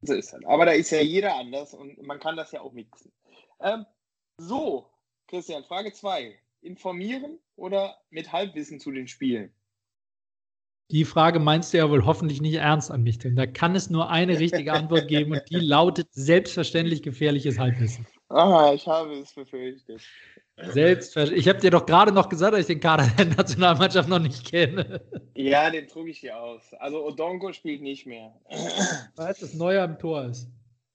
[0.00, 0.44] so ist es.
[0.46, 3.12] Aber da ist ja jeder anders und man kann das ja auch mixen.
[3.60, 3.84] Ähm,
[4.38, 4.88] so,
[5.28, 6.38] Christian, Frage 2.
[6.62, 9.52] Informieren oder mit Halbwissen zu den Spielen?
[10.90, 13.90] Die Frage meinst du ja wohl hoffentlich nicht ernst an mich, denn da kann es
[13.90, 18.06] nur eine richtige Antwort geben und die lautet selbstverständlich gefährliches Halbwissen.
[18.30, 20.00] Ah, ich habe es befürchtet.
[20.56, 21.46] Selbstverständlich.
[21.46, 24.50] Ich habe dir doch gerade noch gesagt, dass ich den Kader der Nationalmannschaft noch nicht
[24.50, 25.02] kenne.
[25.34, 26.72] Ja, den trug ich dir aus.
[26.78, 28.34] Also Odonko spielt nicht mehr.
[29.16, 30.48] Weil das Neuer im Tor ist.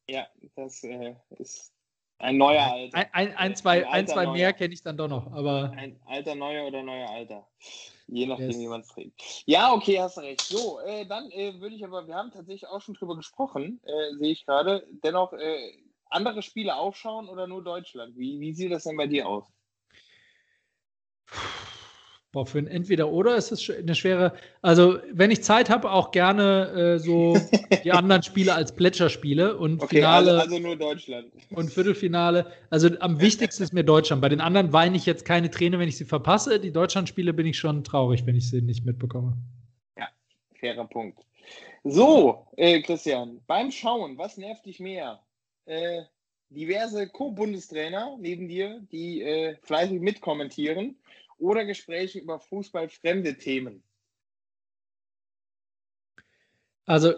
[0.09, 1.72] Ja, das äh, ist
[2.19, 2.97] ein neuer Alter.
[2.97, 5.31] Ein, ein, ein zwei, ein, zwei mehr kenne ich dann doch noch.
[5.33, 7.47] Aber ein alter Neuer oder neuer Alter.
[8.07, 8.59] Je nachdem, yes.
[8.59, 9.43] wie man es trägt.
[9.45, 10.41] Ja, okay, hast recht.
[10.41, 14.15] So, äh, dann äh, würde ich aber, wir haben tatsächlich auch schon drüber gesprochen, äh,
[14.17, 14.85] sehe ich gerade.
[15.03, 15.71] Dennoch äh,
[16.13, 18.15] andere Spiele aufschauen oder nur Deutschland?
[18.17, 19.45] Wie, wie sieht das denn bei dir aus?
[22.33, 24.33] Boah, für ein Entweder-Oder ist es eine schwere.
[24.61, 27.37] Also, wenn ich Zeit habe, auch gerne äh, so
[27.85, 30.31] die anderen Spiele als Plätscherspiele und okay, Finale.
[30.31, 31.31] Also, also, nur Deutschland.
[31.51, 32.51] Und Viertelfinale.
[32.69, 34.21] Also, am wichtigsten ist mir Deutschland.
[34.21, 36.59] Bei den anderen weine ich jetzt keine Träne, wenn ich sie verpasse.
[36.59, 39.37] Die Deutschland-Spiele bin ich schon traurig, wenn ich sie nicht mitbekomme.
[39.97, 40.09] Ja,
[40.59, 41.19] fairer Punkt.
[41.85, 45.21] So, äh, Christian, beim Schauen, was nervt dich mehr?
[45.65, 46.03] äh,
[46.49, 50.97] diverse Co-Bundestrainer neben dir, die äh, fleißig mitkommentieren
[51.43, 53.83] oder Gespräche über fußballfremde Themen?
[56.85, 57.13] Also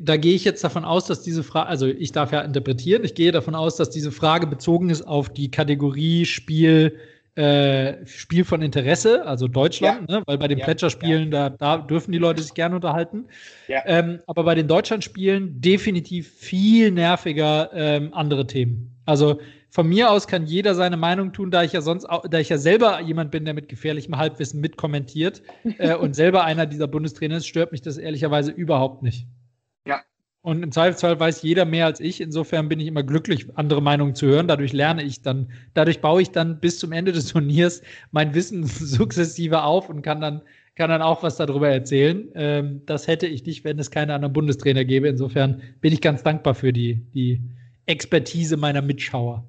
[0.00, 3.14] da gehe ich jetzt davon aus, dass diese Frage, also ich darf ja interpretieren, ich
[3.14, 6.98] gehe davon aus, dass diese Frage bezogen ist auf die Kategorie Spiel
[7.36, 10.18] äh, Spiel von Interesse, also Deutschland, ja.
[10.18, 10.22] ne?
[10.26, 11.50] weil bei den ja, Plätscherspielen, ja.
[11.50, 13.26] da, da dürfen die Leute sich gerne unterhalten.
[13.68, 13.82] Ja.
[13.86, 18.90] Ähm, aber bei den Deutschlandspielen definitiv viel nerviger ähm, andere Themen.
[19.06, 19.38] Also
[19.70, 22.48] von mir aus kann jeder seine Meinung tun, da ich ja sonst, auch, da ich
[22.48, 25.42] ja selber jemand bin, der mit gefährlichem Halbwissen mitkommentiert
[25.78, 29.26] äh, und selber einer dieser Bundestrainer ist, stört mich das ehrlicherweise überhaupt nicht.
[29.86, 30.02] Ja,
[30.40, 32.20] und im Zweifelsfall weiß jeder mehr als ich.
[32.22, 34.48] Insofern bin ich immer glücklich, andere Meinungen zu hören.
[34.48, 38.64] Dadurch lerne ich dann, dadurch baue ich dann bis zum Ende des Turniers mein Wissen
[38.66, 40.40] sukzessive auf und kann dann,
[40.76, 42.30] kann dann auch was darüber erzählen.
[42.34, 45.08] Ähm, das hätte ich nicht, wenn es keine anderen Bundestrainer gäbe.
[45.08, 47.42] Insofern bin ich ganz dankbar für die, die
[47.84, 49.44] Expertise meiner Mitschauer.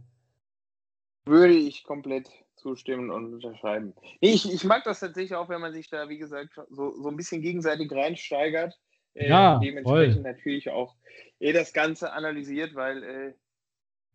[1.29, 3.93] Würde ich komplett zustimmen und unterschreiben.
[4.19, 7.15] Ich, ich mag das tatsächlich auch, wenn man sich da, wie gesagt, so, so ein
[7.15, 8.77] bisschen gegenseitig reinsteigert
[9.15, 10.23] äh, ja, dementsprechend voll.
[10.23, 10.95] natürlich auch
[11.39, 13.33] eh das Ganze analysiert, weil äh,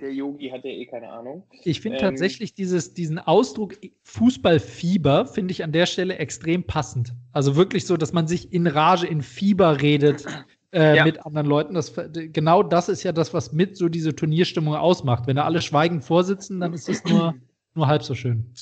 [0.00, 1.46] der Yogi hat ja eh keine Ahnung.
[1.62, 7.12] Ich finde ähm, tatsächlich dieses, diesen Ausdruck Fußballfieber, finde ich an der Stelle extrem passend.
[7.32, 10.26] Also wirklich so, dass man sich in Rage, in Fieber redet.
[10.74, 11.04] Äh, ja.
[11.04, 11.74] mit anderen Leuten.
[11.74, 15.28] Das, genau das ist ja das, was mit so diese Turnierstimmung ausmacht.
[15.28, 17.34] Wenn da alle schweigend vorsitzen, dann ist es nur,
[17.74, 18.52] nur halb so schön.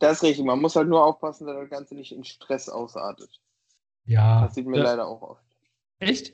[0.00, 0.46] Das ist richtig.
[0.46, 3.40] Man muss halt nur aufpassen, dass das Ganze nicht in Stress ausartet.
[4.06, 4.42] Ja.
[4.42, 4.84] Das sieht mir ja.
[4.84, 5.44] leider auch oft.
[5.98, 6.32] Echt?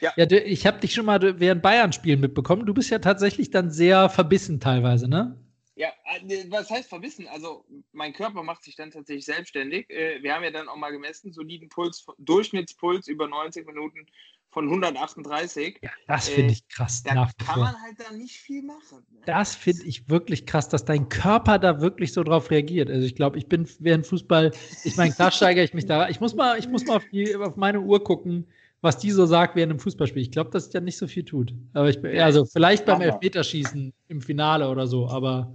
[0.00, 0.12] Ja.
[0.16, 2.64] ja ich habe dich schon mal während Bayern-Spielen mitbekommen.
[2.64, 5.36] Du bist ja tatsächlich dann sehr verbissen teilweise, ne?
[5.74, 7.26] Ja, äh, was heißt verbissen?
[7.28, 9.88] Also mein Körper macht sich dann tatsächlich selbstständig.
[9.90, 14.06] Äh, wir haben ja dann auch mal gemessen, soliden Puls, Durchschnittspuls über 90 Minuten
[14.50, 15.78] von 138.
[15.80, 17.02] Ja, das finde äh, ich krass.
[17.02, 19.06] Da kann man halt dann nicht viel machen.
[19.10, 19.20] Ne?
[19.24, 22.90] Das finde ich wirklich krass, dass dein Körper da wirklich so drauf reagiert.
[22.90, 24.52] Also ich glaube, ich bin während Fußball,
[24.84, 26.10] ich meine, klar steigere ich mich da.
[26.10, 28.46] Ich muss mal, ich muss mal auf, die, auf meine Uhr gucken
[28.82, 30.20] was die so sagt während einem Fußballspiel.
[30.20, 31.54] Ich glaube, dass es ja nicht so viel tut.
[31.72, 35.54] Aber ich, also vielleicht beim Elfmeterschießen im Finale oder so, aber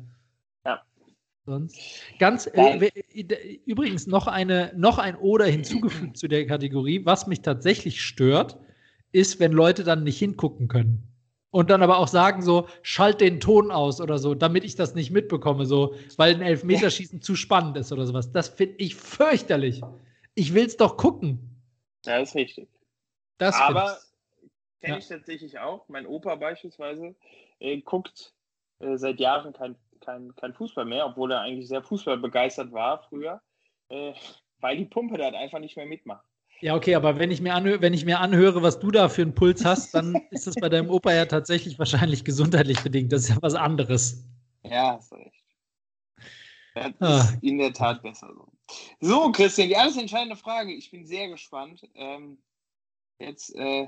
[0.65, 0.81] ja.
[1.45, 1.77] sonst.
[2.19, 2.89] Ganz äh,
[3.65, 7.05] übrigens noch eine, noch ein Oder hinzugefügt zu der Kategorie.
[7.05, 8.57] Was mich tatsächlich stört,
[9.11, 11.03] ist, wenn Leute dann nicht hingucken können.
[11.49, 14.95] Und dann aber auch sagen so, schalt den Ton aus oder so, damit ich das
[14.95, 18.31] nicht mitbekomme, so, weil ein Elfmeterschießen zu spannend ist oder sowas.
[18.31, 19.81] Das finde ich fürchterlich.
[20.35, 21.61] Ich will es doch gucken.
[22.05, 22.67] Ja, ist richtig.
[23.37, 23.97] Das Aber
[24.81, 24.97] kenne ja.
[24.97, 25.87] ich tatsächlich auch.
[25.89, 27.15] Mein Opa beispielsweise
[27.59, 28.33] äh, guckt
[28.79, 33.41] äh, seit Jahren kein, kein, kein Fußball mehr, obwohl er eigentlich sehr fußballbegeistert war früher,
[33.89, 34.13] äh,
[34.59, 36.25] weil die Pumpe da einfach nicht mehr mitmacht.
[36.59, 39.21] Ja, okay, aber wenn ich, mir anhöre, wenn ich mir anhöre, was du da für
[39.21, 43.11] einen Puls hast, dann ist das bei deinem Opa ja tatsächlich wahrscheinlich gesundheitlich bedingt.
[43.11, 44.25] Das ist ja was anderes.
[44.63, 45.43] Ja, hast recht.
[46.73, 47.19] Das ah.
[47.19, 48.47] ist in der Tat besser so.
[48.99, 50.73] So, Christian, die alles entscheidende Frage.
[50.73, 51.87] Ich bin sehr gespannt.
[51.95, 52.37] Ähm,
[53.19, 53.87] Jetzt äh,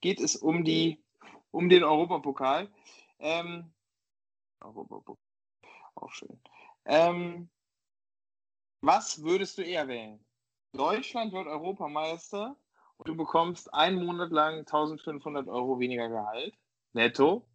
[0.00, 1.02] geht es um, die,
[1.50, 2.68] um den Europapokal.
[3.18, 3.72] Ähm,
[4.60, 5.16] Europapokal.
[5.94, 6.40] Auch schön.
[6.84, 7.48] Ähm,
[8.82, 10.24] was würdest du eher wählen?
[10.72, 12.56] Deutschland wird Europameister
[12.98, 16.54] und du bekommst einen Monat lang 1500 Euro weniger Gehalt,
[16.92, 17.46] netto.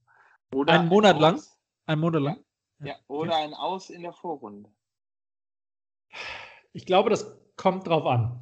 [0.54, 1.42] Oder einen Monat ein lang?
[1.86, 2.46] Ein Monat lang?
[2.80, 4.70] Ja, ja, oder ein Aus in der Vorrunde.
[6.74, 8.42] Ich glaube, das kommt drauf an.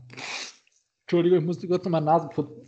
[1.10, 2.68] Entschuldigung, ich musste kurz nochmal Nase putzen.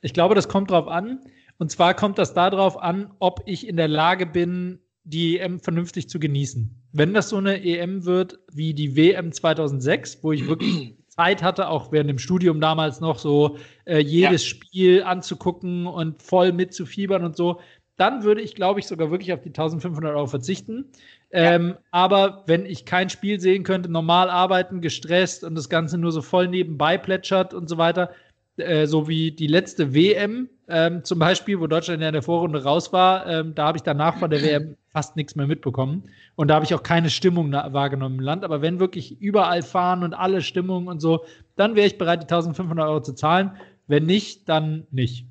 [0.00, 1.20] Ich glaube, das kommt drauf an.
[1.58, 6.08] Und zwar kommt das darauf an, ob ich in der Lage bin, die EM vernünftig
[6.08, 6.68] zu genießen.
[6.90, 11.68] Wenn das so eine EM wird wie die WM 2006, wo ich wirklich Zeit hatte,
[11.68, 14.48] auch während dem Studium damals noch so äh, jedes ja.
[14.48, 17.60] Spiel anzugucken und voll mitzufiebern und so,
[17.98, 20.86] dann würde ich, glaube ich, sogar wirklich auf die 1500 Euro verzichten.
[21.30, 21.78] Ähm, ja.
[21.90, 26.22] Aber wenn ich kein Spiel sehen könnte, normal arbeiten, gestresst und das Ganze nur so
[26.22, 28.10] voll nebenbei plätschert und so weiter,
[28.56, 32.62] äh, so wie die letzte WM ähm, zum Beispiel, wo Deutschland ja in der Vorrunde
[32.62, 36.04] raus war, ähm, da habe ich danach von der WM fast nichts mehr mitbekommen.
[36.36, 38.44] Und da habe ich auch keine Stimmung wahrgenommen im Land.
[38.44, 41.24] Aber wenn wirklich überall fahren und alle Stimmungen und so,
[41.56, 43.52] dann wäre ich bereit, die 1500 Euro zu zahlen.
[43.86, 45.26] Wenn nicht, dann nicht.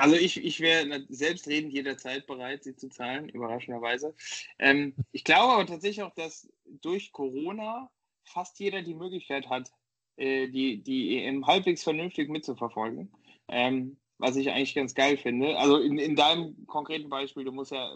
[0.00, 4.14] Also ich, ich wäre selbstredend jederzeit bereit, sie zu zahlen, überraschenderweise.
[4.58, 7.90] Ähm, ich glaube aber tatsächlich auch, dass durch Corona
[8.24, 9.70] fast jeder die Möglichkeit hat,
[10.16, 13.12] äh, die, die EM halbwegs vernünftig mitzuverfolgen.
[13.48, 15.58] Ähm, was ich eigentlich ganz geil finde.
[15.58, 17.94] Also in, in deinem konkreten Beispiel, du musst ja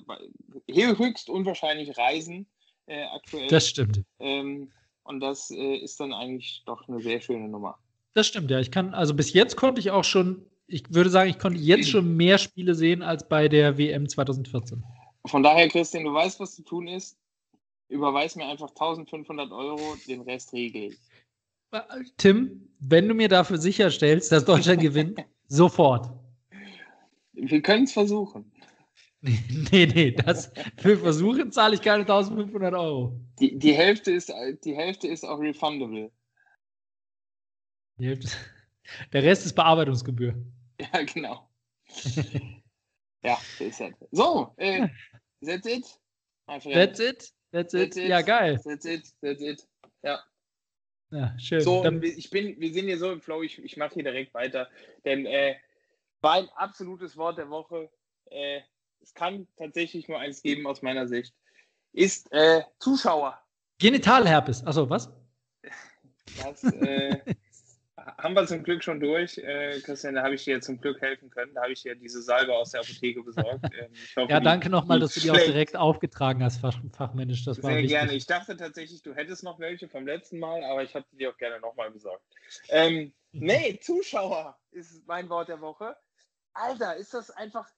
[0.70, 2.46] höchst unwahrscheinlich reisen
[2.86, 3.48] äh, aktuell.
[3.48, 4.02] Das stimmt.
[4.18, 4.72] Ähm,
[5.04, 7.78] und das äh, ist dann eigentlich doch eine sehr schöne Nummer.
[8.14, 8.60] Das stimmt, ja.
[8.60, 11.90] Ich kann, also bis jetzt konnte ich auch schon ich würde sagen, ich konnte jetzt
[11.90, 14.82] schon mehr Spiele sehen als bei der WM 2014.
[15.26, 17.18] Von daher, Christian, du weißt, was zu tun ist.
[17.88, 20.98] Überweis mir einfach 1500 Euro, den Rest regel ich.
[22.16, 26.10] Tim, wenn du mir dafür sicherstellst, dass Deutschland gewinnt, sofort.
[27.32, 28.50] Wir können es versuchen.
[29.72, 33.18] Nee, nee, das, für Versuche zahle ich keine 1500 Euro.
[33.40, 34.30] Die, die, Hälfte ist,
[34.66, 36.12] die Hälfte ist auch refundable.
[37.96, 38.28] Die Hälfte,
[39.12, 40.34] der Rest ist Bearbeitungsgebühr.
[40.80, 41.48] Ja, genau.
[43.22, 43.92] ja, so ist das.
[44.10, 44.88] So, äh,
[45.44, 45.84] that's it.
[46.46, 46.74] That's it?
[46.74, 47.34] That's it?
[47.52, 47.96] That's it.
[47.96, 48.60] Ja, geil.
[48.64, 49.66] That's it, that's it.
[50.02, 50.20] Ja.
[51.10, 51.60] Ja, schön.
[51.60, 54.34] So, Dann, ich bin, wir sind hier so im Flow, ich, ich mache hier direkt
[54.34, 54.68] weiter.
[55.04, 55.54] Denn äh,
[56.20, 57.88] war ein absolutes Wort der Woche.
[58.26, 58.60] Äh,
[59.00, 61.34] es kann tatsächlich nur eins geben aus meiner Sicht.
[61.92, 63.38] Ist äh, Zuschauer.
[63.78, 64.66] Genitalherpes.
[64.66, 65.12] Achso, was?
[66.42, 67.20] Das äh,
[68.18, 69.38] haben wir zum Glück schon durch.
[69.38, 71.54] Äh, Christian, da habe ich dir zum Glück helfen können.
[71.54, 73.64] Da habe ich dir diese Salbe aus der Apotheke besorgt.
[73.74, 77.44] Ähm, hoffe, ja, danke nochmal, dass du die auch direkt aufgetragen hast, fach, fachmännisch.
[77.44, 78.12] Das Sehr war gerne.
[78.12, 81.36] Ich dachte tatsächlich, du hättest noch welche vom letzten Mal, aber ich habe die auch
[81.36, 82.22] gerne nochmal besorgt.
[82.68, 85.96] Ähm, nee, Zuschauer ist mein Wort der Woche.
[86.52, 87.68] Alter, ist das einfach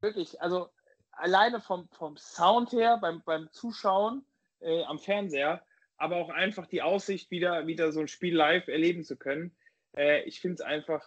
[0.00, 0.68] wirklich, also
[1.12, 4.24] alleine vom, vom Sound her, beim, beim Zuschauen
[4.60, 5.62] äh, am Fernseher,
[5.96, 9.54] aber auch einfach die Aussicht, wieder, wieder so ein Spiel live erleben zu können.
[9.98, 11.04] Äh, ich finde es einfach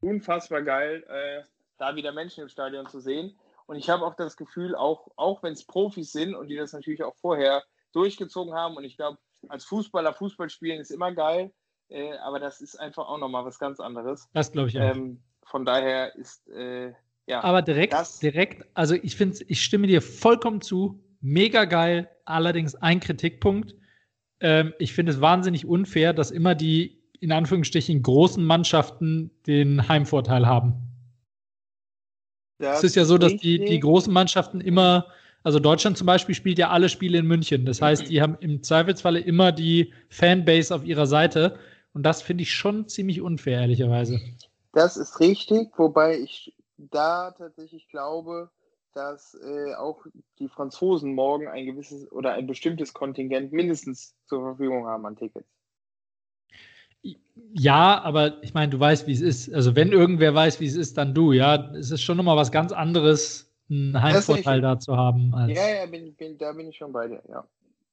[0.00, 1.42] unfassbar geil, äh,
[1.78, 3.36] da wieder Menschen im Stadion zu sehen.
[3.66, 6.72] Und ich habe auch das Gefühl, auch, auch wenn es Profis sind und die das
[6.72, 9.18] natürlich auch vorher durchgezogen haben, und ich glaube,
[9.48, 11.52] als Fußballer Fußball spielen ist immer geil,
[11.88, 14.28] äh, aber das ist einfach auch nochmal was ganz anderes.
[14.34, 14.94] Das glaube ich auch.
[14.94, 16.92] Ähm, von daher ist, äh,
[17.26, 17.42] ja.
[17.42, 21.02] Aber direkt, direkt, also ich finde, ich stimme dir vollkommen zu.
[21.20, 22.08] Mega geil.
[22.24, 23.74] Allerdings ein Kritikpunkt.
[24.40, 30.46] Ähm, ich finde es wahnsinnig unfair, dass immer die in Anführungsstrichen großen Mannschaften den Heimvorteil
[30.46, 30.74] haben.
[32.58, 35.06] Das es ist ja so, dass die, die großen Mannschaften immer,
[35.42, 37.66] also Deutschland zum Beispiel spielt ja alle Spiele in München.
[37.66, 41.58] Das heißt, die haben im Zweifelsfalle immer die Fanbase auf ihrer Seite.
[41.92, 44.20] Und das finde ich schon ziemlich unfair, ehrlicherweise.
[44.72, 48.50] Das ist richtig, wobei ich da tatsächlich glaube,
[48.94, 50.06] dass äh, auch
[50.38, 55.55] die Franzosen morgen ein gewisses oder ein bestimmtes Kontingent mindestens zur Verfügung haben an Tickets.
[57.52, 59.52] Ja, aber ich meine, du weißt, wie es ist.
[59.52, 61.32] Also wenn irgendwer weiß, wie es ist, dann du.
[61.32, 65.32] Ja, es ist schon nochmal was ganz anderes, einen Heimvorteil da zu haben.
[65.48, 67.22] ja, ja, bin, bin, da bin ich schon bei dir.
[67.28, 67.44] Ja.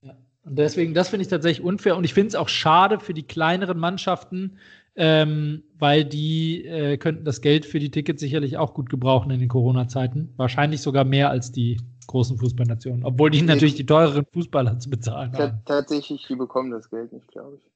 [0.01, 0.15] ja.
[0.43, 1.95] Und deswegen, das finde ich tatsächlich unfair.
[1.95, 4.57] Und ich finde es auch schade für die kleineren Mannschaften,
[4.95, 9.39] ähm, weil die äh, könnten das Geld für die Tickets sicherlich auch gut gebrauchen in
[9.39, 10.33] den Corona-Zeiten.
[10.35, 15.33] Wahrscheinlich sogar mehr als die großen Fußballnationen, obwohl die natürlich die teureren Fußballer zu bezahlen
[15.33, 15.61] haben.
[15.65, 17.71] Tatsächlich, die bekommen das Geld nicht, glaube ich.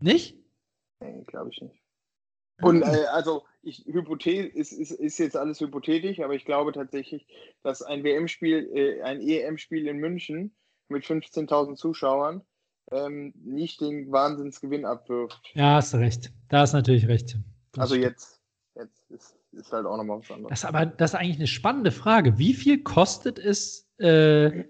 [0.00, 0.36] Nicht?
[1.00, 1.80] Nee, glaube ich nicht.
[2.60, 7.26] Und äh, also, ich, Hypothet ist, ist, ist jetzt alles hypothetisch, aber ich glaube tatsächlich,
[7.62, 10.54] dass ein WM-Spiel, äh, ein EM-Spiel in München
[10.88, 12.42] mit 15.000 Zuschauern
[12.90, 15.50] ähm, nicht den Wahnsinnsgewinn abwirft.
[15.54, 16.32] Ja, hast du recht.
[16.48, 17.36] Da hast natürlich recht.
[17.72, 18.40] Das also jetzt,
[18.74, 20.50] jetzt ist, ist halt auch nochmal was anderes.
[20.50, 22.38] Das ist aber das ist eigentlich eine spannende Frage.
[22.38, 24.64] Wie viel kostet es, äh,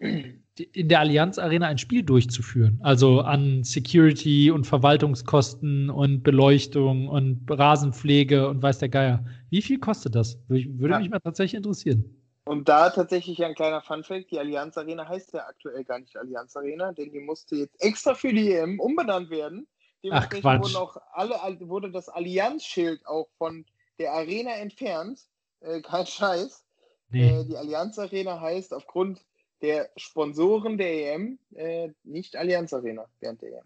[0.61, 2.80] in der Allianz Arena ein Spiel durchzuführen?
[2.82, 9.24] Also an Security und Verwaltungskosten und Beleuchtung und Rasenpflege und weiß der Geier.
[9.50, 10.38] Wie viel kostet das?
[10.48, 10.98] Würde ja.
[10.98, 12.04] mich mal tatsächlich interessieren.
[12.44, 16.56] Und da tatsächlich ein kleiner Funfact: Die Allianz Arena heißt ja aktuell gar nicht Allianz
[16.56, 19.66] Arena, denn die musste jetzt extra für die EM umbenannt werden.
[20.02, 23.66] Dementsprechend Ach, wurden auch alle, wurde das Allianz-Schild auch von
[23.98, 25.20] der Arena entfernt.
[25.61, 26.64] Äh, kein Scheiß.
[27.11, 27.28] Nee.
[27.28, 29.20] Äh, die Allianz Arena heißt aufgrund
[29.62, 33.64] der Sponsoren der EM äh, nicht Allianz Arena während der EM.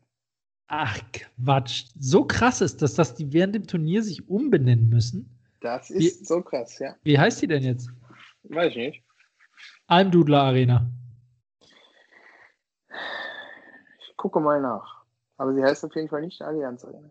[0.69, 1.87] Ach Quatsch.
[1.99, 5.39] So krass ist das, dass die während dem Turnier sich umbenennen müssen.
[5.61, 6.97] Das ist wie, so krass, ja.
[7.03, 7.91] Wie heißt die denn jetzt?
[8.45, 9.05] Weiß ich nicht.
[9.87, 10.91] Almdudler Arena.
[14.01, 15.05] Ich gucke mal nach.
[15.37, 17.11] Aber sie heißt auf jeden Fall nicht Allianz Arena.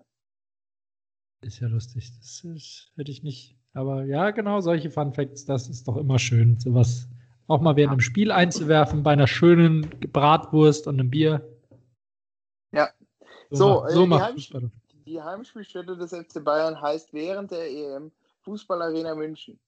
[1.41, 2.11] Ist ja lustig.
[2.17, 3.57] Das ist, hätte ich nicht.
[3.73, 7.07] Aber ja, genau, solche Fun Facts, das ist doch immer schön, sowas
[7.51, 11.47] auch mal während einem Spiel einzuwerfen, bei einer schönen Bratwurst und einem Bier.
[12.71, 12.89] Ja.
[13.49, 14.55] So, so, äh, so die, Heimsp
[15.05, 19.59] die Heimspielstätte des FC Bayern heißt während der EM Fußballarena München.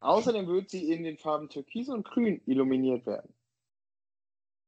[0.00, 3.32] Außerdem wird sie in den Farben Türkis und Grün illuminiert werden.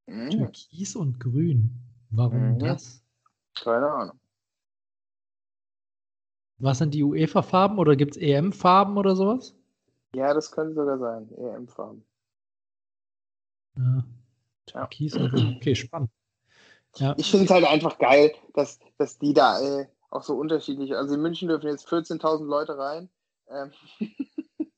[0.07, 0.31] Mhm.
[0.31, 1.71] Türkis und Grün.
[2.11, 2.59] Warum mhm.
[2.59, 3.03] das?
[3.55, 4.19] Keine Ahnung.
[6.59, 9.55] Was sind die UEFA-Farben oder gibt es EM-Farben oder sowas?
[10.17, 11.29] Ja, das könnte sogar sein.
[11.37, 12.03] EM-Farben.
[13.77, 14.03] Ja.
[14.65, 15.57] Türkis Grün.
[15.57, 16.11] Okay, spannend.
[16.97, 17.15] Ja.
[17.19, 20.97] Ich finde es halt einfach geil, dass, dass die da äh, auch so unterschiedlich.
[20.97, 23.11] Also in München dürfen jetzt 14.000 Leute rein.
[23.51, 23.73] Ähm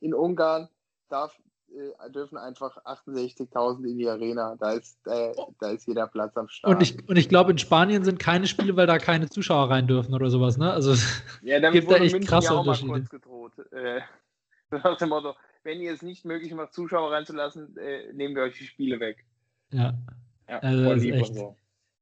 [0.00, 0.68] in Ungarn
[1.08, 1.36] darf,
[1.70, 4.54] äh, dürfen einfach 68.000 in die Arena.
[4.60, 6.72] Da ist, äh, da ist jeder Platz am Start.
[6.72, 9.88] Und ich, und ich glaube, in Spanien sind keine Spiele, weil da keine Zuschauer rein
[9.88, 10.56] dürfen oder sowas.
[10.56, 10.72] Ne?
[10.72, 10.94] Also
[11.42, 12.90] ja, damit gibt da echt München krasse ja auch Unterschiede.
[12.90, 13.72] Mal kurz gedroht.
[13.72, 14.02] Äh,
[14.84, 18.56] nach dem Motto, wenn ihr es nicht möglich macht, Zuschauer reinzulassen, äh, nehmen wir euch
[18.58, 19.24] die Spiele weg.
[19.72, 19.94] Ja.
[20.48, 21.56] Ja, Also voll das ist lieb echt- und so.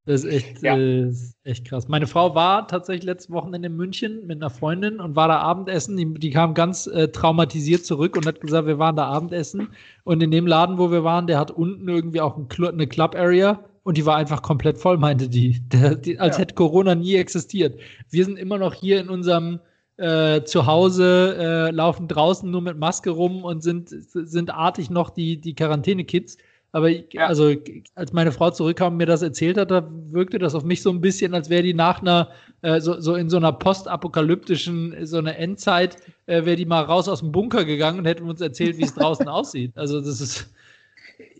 [0.07, 0.77] Das ist echt, Ja.
[0.77, 1.87] äh, ist echt krass.
[1.87, 5.97] Meine Frau war tatsächlich letztes Wochenende in München mit einer Freundin und war da Abendessen.
[5.97, 9.69] Die, die kam ganz äh, traumatisiert zurück und hat gesagt, wir waren da Abendessen.
[10.03, 12.85] Und in dem Laden, wo wir waren, der hat unten irgendwie auch ein Cl eine
[12.85, 15.59] Club-Area und die war einfach komplett voll, meinte die.
[15.69, 16.41] Der, die als Ja.
[16.41, 17.79] hätte Corona nie existiert.
[18.11, 19.59] Wir sind immer noch hier in unserem
[19.97, 25.39] äh, Zuhause, äh, laufen draußen nur mit Maske rum und sind, sind artig noch die,
[25.39, 26.37] die Quarantäne-Kids.
[26.71, 27.27] Aber ich, Ja.
[27.27, 27.53] also,
[27.95, 30.89] als meine Frau zurückkam und mir das erzählt hat, da wirkte das auf mich so
[30.89, 32.31] ein bisschen, als wäre die nach einer,
[32.63, 37.07] äh, so, so in so einer postapokalyptischen, so einer Endzeit, äh, wäre die mal raus
[37.07, 39.77] aus dem Bunker gegangen und hätte uns erzählt, wie es draußen aussieht.
[39.77, 40.53] Also, das ist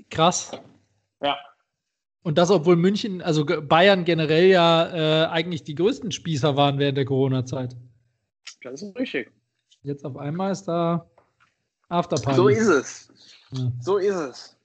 [0.09, 0.51] krass.
[1.21, 1.35] Ja.
[2.23, 6.97] Und das, obwohl München, also Bayern generell ja äh, eigentlich die größten Spießer waren während
[6.97, 7.75] der Corona-Zeit.
[8.63, 9.31] Das ist richtig.
[9.83, 11.07] Jetzt auf einmal ist da
[11.89, 12.37] Afterparty.
[12.37, 13.09] So ist es.
[13.51, 13.71] Ja.
[13.79, 14.57] So ist es.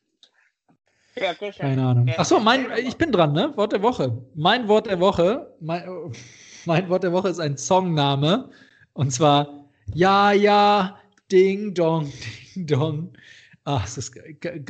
[1.16, 1.68] Ja, Christian.
[1.68, 2.08] Keine Ahnung.
[2.16, 3.52] Achso, mein, ich bin dran, ne?
[3.56, 4.22] Wort der Woche.
[4.34, 5.84] Mein Wort der Woche, mein,
[6.64, 8.50] mein Wort der Woche ist ein Songname.
[8.92, 10.98] Und zwar Ja, ja,
[11.30, 12.10] Ding Dong,
[12.54, 13.12] Ding Dong.
[13.64, 14.16] Ach, ist,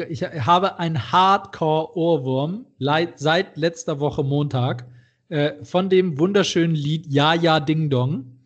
[0.09, 2.67] ich habe einen Hardcore-Ohrwurm
[3.17, 4.85] seit letzter Woche Montag
[5.29, 8.40] äh, von dem wunderschönen Lied Ja, ja, Ding Dong.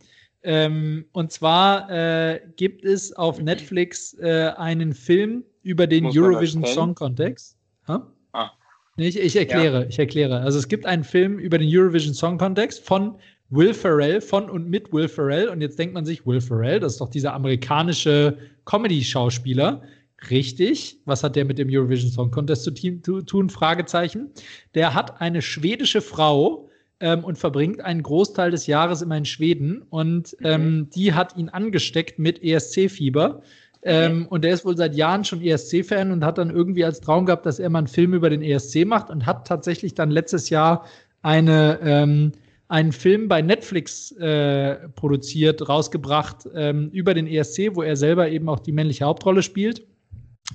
[0.44, 6.66] Ähm, und zwar äh, gibt es auf Netflix äh, einen Film über den Muss Eurovision?
[6.66, 7.56] Song Contest.
[7.88, 8.06] Ha?
[8.32, 8.50] Ah.
[8.96, 10.40] Nee, ich, ich erkläre, ich erkläre.
[10.40, 13.16] Also es gibt einen Film über den Eurovision Song Contest von
[13.48, 15.48] Will Ferrell, von und mit Will Ferrell.
[15.48, 18.36] Und jetzt denkt man sich, Will Ferrell, das ist doch dieser amerikanische
[18.66, 19.82] Comedy-Schauspieler.
[20.28, 20.98] Richtig.
[21.06, 23.48] Was hat der mit dem Eurovision Song Contest zu tun?
[23.48, 24.30] Fragezeichen.
[24.74, 26.68] Der hat eine schwedische Frau
[27.00, 29.82] ähm, und verbringt einen Großteil des Jahres immer in Schweden.
[29.90, 33.42] Und ähm, die hat ihn angesteckt mit ESC-Fieber.
[33.82, 37.26] Ähm, und der ist wohl seit Jahren schon ESC-Fan und hat dann irgendwie als Traum
[37.26, 40.48] gehabt, dass er mal einen Film über den ESC macht und hat tatsächlich dann letztes
[40.48, 40.86] Jahr
[41.20, 42.32] eine, ähm,
[42.68, 48.48] einen Film bei Netflix äh, produziert, rausgebracht ähm, über den ESC, wo er selber eben
[48.48, 49.82] auch die männliche Hauptrolle spielt.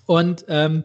[0.08, 0.84] Und ähm,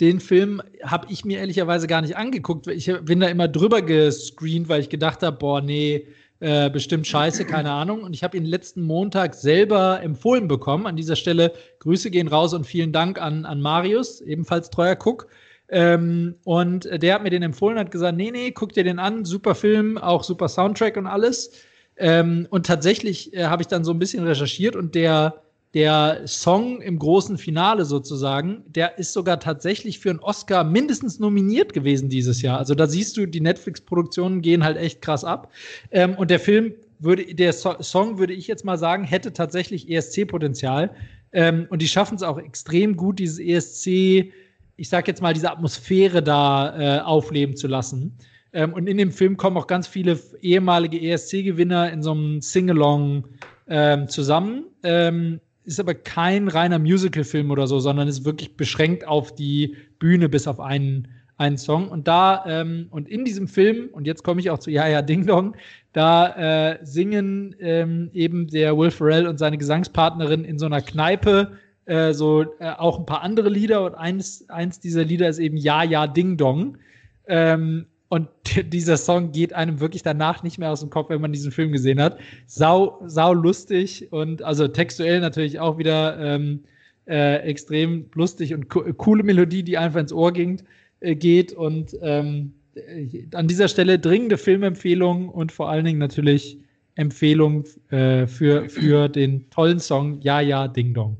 [0.00, 2.66] den Film habe ich mir ehrlicherweise gar nicht angeguckt.
[2.68, 6.06] Ich bin da immer drüber gescreent, weil ich gedacht habe, boah, nee,
[6.40, 8.02] äh, bestimmt scheiße, keine Ahnung.
[8.02, 10.86] Und ich habe ihn letzten Montag selber empfohlen bekommen.
[10.86, 15.26] An dieser Stelle Grüße gehen raus und vielen Dank an, an Marius, ebenfalls treuer Cook.
[15.68, 19.24] Ähm, und der hat mir den empfohlen, hat gesagt, nee, nee, guck dir den an,
[19.24, 21.52] super Film, auch super Soundtrack und alles.
[21.96, 25.42] Ähm, und tatsächlich äh, habe ich dann so ein bisschen recherchiert und der,
[25.74, 31.72] der Song im großen Finale sozusagen, der ist sogar tatsächlich für einen Oscar mindestens nominiert
[31.72, 32.58] gewesen dieses Jahr.
[32.58, 35.52] Also da siehst du, die Netflix-Produktionen gehen halt echt krass ab.
[35.92, 39.88] Ähm, und der Film würde, der so Song würde ich jetzt mal sagen, hätte tatsächlich
[39.88, 40.90] ESC-Potenzial.
[41.32, 44.32] Ähm, und die schaffen es auch extrem gut, dieses ESC,
[44.76, 48.16] ich sag jetzt mal, diese Atmosphäre da äh, aufleben zu lassen.
[48.52, 53.24] Ähm, und in dem Film kommen auch ganz viele ehemalige ESC-Gewinner in so einem Sing-Along
[53.68, 54.64] ähm, zusammen.
[54.82, 55.40] Ähm,
[55.70, 60.46] ist aber kein reiner Musical-Film oder so, sondern ist wirklich beschränkt auf die Bühne bis
[60.46, 61.08] auf einen,
[61.38, 61.88] einen Song.
[61.88, 65.00] Und da, ähm, und in diesem Film, und jetzt komme ich auch zu Ja, ja,
[65.00, 65.54] Ding Dong,
[65.92, 71.52] da äh, singen ähm, eben der Will Ferrell und seine Gesangspartnerin in so einer Kneipe
[71.86, 75.56] äh, so äh, auch ein paar andere Lieder und eins, eins dieser Lieder ist eben
[75.56, 76.78] Ja, ja, Ding Dong.
[77.26, 78.28] Ähm, und
[78.72, 81.70] dieser Song geht einem wirklich danach nicht mehr aus dem Kopf, wenn man diesen Film
[81.70, 82.18] gesehen hat.
[82.46, 86.64] Sau, sau lustig und also textuell natürlich auch wieder ähm,
[87.06, 90.60] äh, extrem lustig und co coole Melodie, die einfach ins Ohr ging,
[90.98, 91.52] äh, geht.
[91.52, 96.58] Und ähm, äh, an dieser Stelle dringende Filmempfehlung und vor allen Dingen natürlich
[96.96, 101.16] Empfehlung äh, für, für den tollen Song Ja, ja, Ding Dong.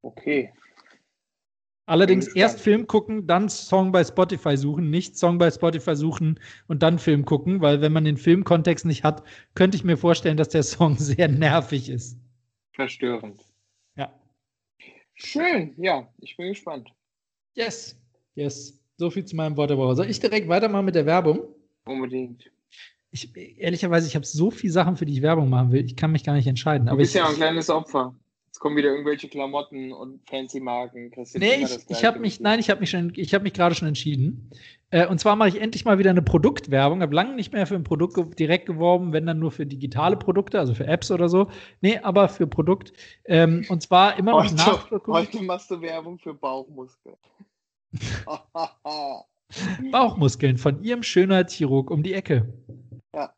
[0.00, 0.50] Okay.
[1.86, 2.60] Allerdings erst.
[2.60, 7.24] Film gucken, dann Song bei Spotify suchen, nicht Song bei Spotify suchen und dann Film
[7.24, 9.22] gucken, weil wenn man den Filmkontext nicht hat,
[9.54, 12.18] könnte ich mir vorstellen, dass der Song sehr nervig ist.
[12.72, 13.40] Verstörend.
[13.96, 14.12] Ja.
[15.14, 16.90] Schön, ja, ich bin gespannt.
[17.54, 17.96] Yes.
[18.34, 18.78] Yes.
[18.98, 19.94] So viel zu meinem Wort der Woche.
[19.94, 21.54] Soll ich direkt weitermachen mit der Werbung?
[21.84, 22.50] Unbedingt.
[23.12, 25.84] Ich, ehrlicherweise, ich habe so viele Sachen, für die ich Werbung machen will.
[25.84, 26.86] Ich kann mich gar nicht entscheiden.
[26.86, 28.14] Du Aber bist ich, ja ein kleines Opfer.
[28.56, 31.12] Jetzt kommen wieder irgendwelche Klamotten und fancy Marken.
[31.14, 33.74] Jetzt Nee, ich, ich habe mich, nein, ich habe mich schon, ich habe mich gerade
[33.74, 34.50] schon entschieden.
[34.88, 37.02] Äh, und zwar mache ich endlich mal wieder eine Produktwerbung.
[37.02, 40.16] Habe lange nicht mehr für ein Produkt ge direkt geworben, wenn dann nur für digitale
[40.16, 41.50] Produkte, also für Apps oder so.
[41.82, 42.94] Nee, aber für Produkt.
[43.26, 47.16] Ähm, und zwar immer noch Heute, heute machst du Werbung für Bauchmuskeln.
[49.92, 52.54] Bauchmuskeln von ihrem Schönheitschirurg um die Ecke.
[53.14, 53.34] Ja.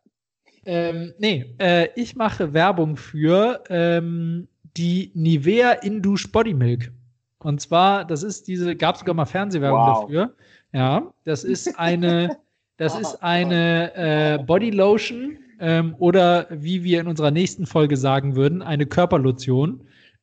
[0.65, 4.47] Ähm, nee, äh, ich mache Werbung für ähm,
[4.79, 6.93] die Nivea Indush Body Milk.
[7.41, 10.01] Und zwar, das ist diese, gab es sogar mal Fernsehwerbung wow.
[10.03, 10.35] dafür.
[10.73, 12.39] Ja, das ist eine,
[12.77, 18.37] das ist eine äh, Body Lotion ähm, oder wie wir in unserer nächsten Folge sagen
[18.37, 19.81] würden, eine Körperlotion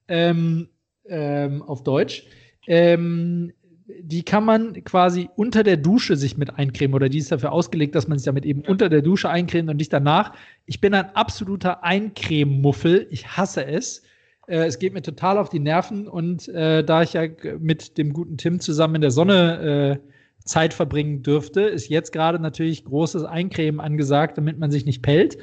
[0.07, 0.69] ähm,
[1.07, 2.25] ähm, auf Deutsch.
[2.67, 3.53] Ähm,
[4.01, 7.93] die kann man quasi unter der Dusche sich mit eincremen oder die ist dafür ausgelegt,
[7.93, 10.33] dass man sich damit eben unter der Dusche eincremt und nicht danach.
[10.65, 13.07] Ich bin ein absoluter Eincrememuffel.
[13.11, 14.01] Ich hasse es.
[14.47, 17.27] Äh, es geht mir total auf die Nerven und äh, da ich ja
[17.59, 20.09] mit dem guten Tim zusammen in der Sonne äh,
[20.45, 25.37] Zeit verbringen dürfte, ist jetzt gerade natürlich großes Eincremen angesagt, damit man sich nicht pellt.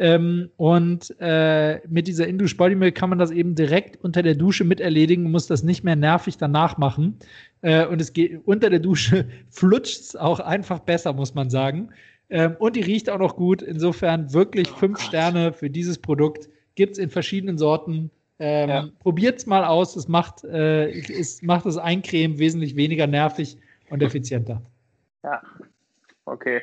[0.00, 4.36] Ähm, und äh, mit dieser Indush Body Milk kann man das eben direkt unter der
[4.36, 7.18] Dusche miterledigen, muss das nicht mehr nervig danach machen.
[7.62, 11.90] Äh, und es geht unter der Dusche flutscht es auch einfach besser, muss man sagen.
[12.30, 13.60] Ähm, und die riecht auch noch gut.
[13.62, 15.06] Insofern wirklich oh fünf Gott.
[15.06, 16.48] Sterne für dieses Produkt.
[16.76, 18.10] Gibt es in verschiedenen Sorten.
[18.38, 18.88] Ähm, ja.
[19.00, 19.96] Probiert es mal aus.
[19.96, 23.56] Es macht, äh, es macht das Eincremen wesentlich weniger nervig
[23.90, 24.62] und effizienter.
[25.24, 25.42] Ja,
[26.24, 26.62] okay.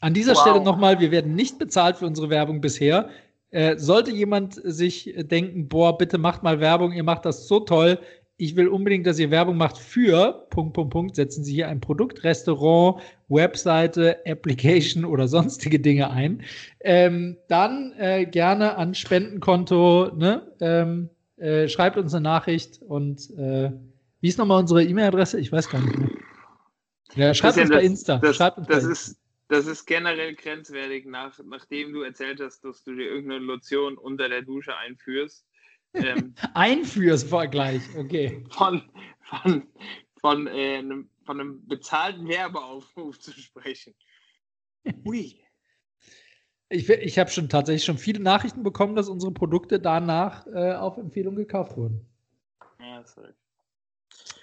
[0.00, 0.40] An dieser wow.
[0.42, 3.08] Stelle nochmal, wir werden nicht bezahlt für unsere Werbung bisher.
[3.50, 7.98] Äh, sollte jemand sich denken, boah, bitte macht mal Werbung, ihr macht das so toll,
[8.36, 11.80] ich will unbedingt, dass ihr Werbung macht für Punkt, Punkt, Punkt, setzen Sie hier ein
[11.80, 16.42] Produkt, Restaurant, Webseite, Application oder sonstige Dinge ein.
[16.80, 20.52] Ähm, dann äh, gerne an Spendenkonto, ne?
[20.60, 23.72] Ähm, äh, schreibt uns eine Nachricht und äh,
[24.20, 25.38] wie ist nochmal unsere E-Mail-Adresse?
[25.38, 26.10] Ich weiß gar nicht mehr.
[27.14, 28.18] Ja, schreibt uns das, bei Insta.
[28.18, 32.64] Das, schreibt uns das bei ist, das ist generell grenzwertig, nach, nachdem du erzählt hast,
[32.64, 35.44] dass du dir irgendeine Lotion unter der Dusche einführst.
[35.94, 38.44] Ähm, einführst okay.
[38.50, 38.82] Von,
[39.22, 39.66] von,
[40.20, 43.94] von, äh, einem, von einem bezahlten Werbeaufruf zu sprechen.
[45.04, 45.40] Ui.
[46.68, 50.98] Ich, ich habe schon tatsächlich schon viele Nachrichten bekommen, dass unsere Produkte danach äh, auf
[50.98, 52.06] Empfehlung gekauft wurden.
[52.80, 53.32] Ja, sorry.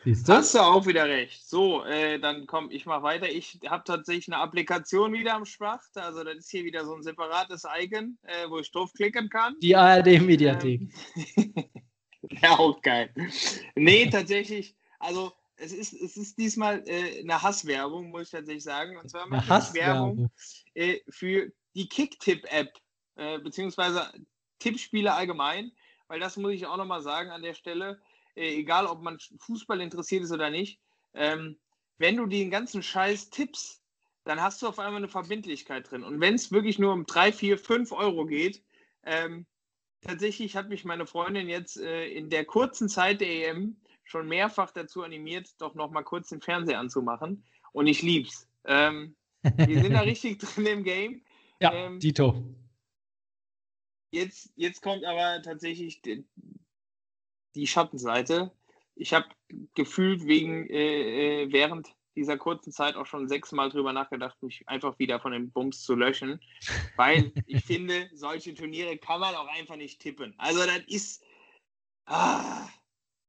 [0.04, 0.34] Siehste?
[0.34, 1.48] Hast du auch wieder recht.
[1.48, 3.30] So, äh, dann komm, ich mach weiter.
[3.30, 5.82] Ich habe tatsächlich eine Applikation wieder am Start.
[5.96, 9.56] Also das ist hier wieder so ein separates Icon, äh, wo ich draufklicken kann.
[9.62, 10.82] Die ARD-Mediathek.
[11.38, 11.54] Ähm,
[12.42, 13.14] ja, auch geil.
[13.76, 18.98] Nee, tatsächlich, also es ist, es ist diesmal äh, eine Hasswerbung, muss ich tatsächlich sagen.
[18.98, 20.32] Und zwar mache ich Werbung
[20.74, 22.74] äh, für die Kicktipp-App,
[23.18, 24.12] äh, beziehungsweise
[24.58, 25.72] Tippspiele allgemein,
[26.08, 28.02] weil das muss ich auch nochmal sagen an der Stelle
[28.36, 30.80] äh, egal ob man Fußball interessiert ist oder nicht,
[31.14, 31.58] ähm,
[31.98, 33.82] wenn du den ganzen Scheiß tippst,
[34.24, 36.04] dann hast du auf einmal eine Verbindlichkeit drin.
[36.04, 38.64] Und wenn es wirklich nur um 3, 4, 5 Euro geht,
[39.04, 39.46] ähm,
[40.02, 44.72] tatsächlich hat mich meine Freundin jetzt äh, in der kurzen Zeit der EM schon mehrfach
[44.72, 47.44] dazu animiert, doch noch mal kurz den Fernseher anzumachen.
[47.72, 48.48] Und ich lieb's.
[48.66, 51.24] Ähm, wir sind da richtig drin im Game.
[51.60, 52.44] Ja, ähm, Dito.
[54.12, 56.02] Jetzt, jetzt kommt aber tatsächlich
[57.56, 58.52] die Schattenseite.
[58.96, 59.26] Ich habe
[59.76, 65.00] gefühlt wegen äh, äh, während dieser kurzen Zeit auch schon sechsmal drüber nachgedacht, mich einfach
[65.00, 66.42] wieder von dem Bums zu löschen,
[66.98, 70.34] weil ich finde, solche Turniere kann man auch einfach nicht tippen.
[70.38, 71.24] Also das ist,
[72.06, 72.68] ah,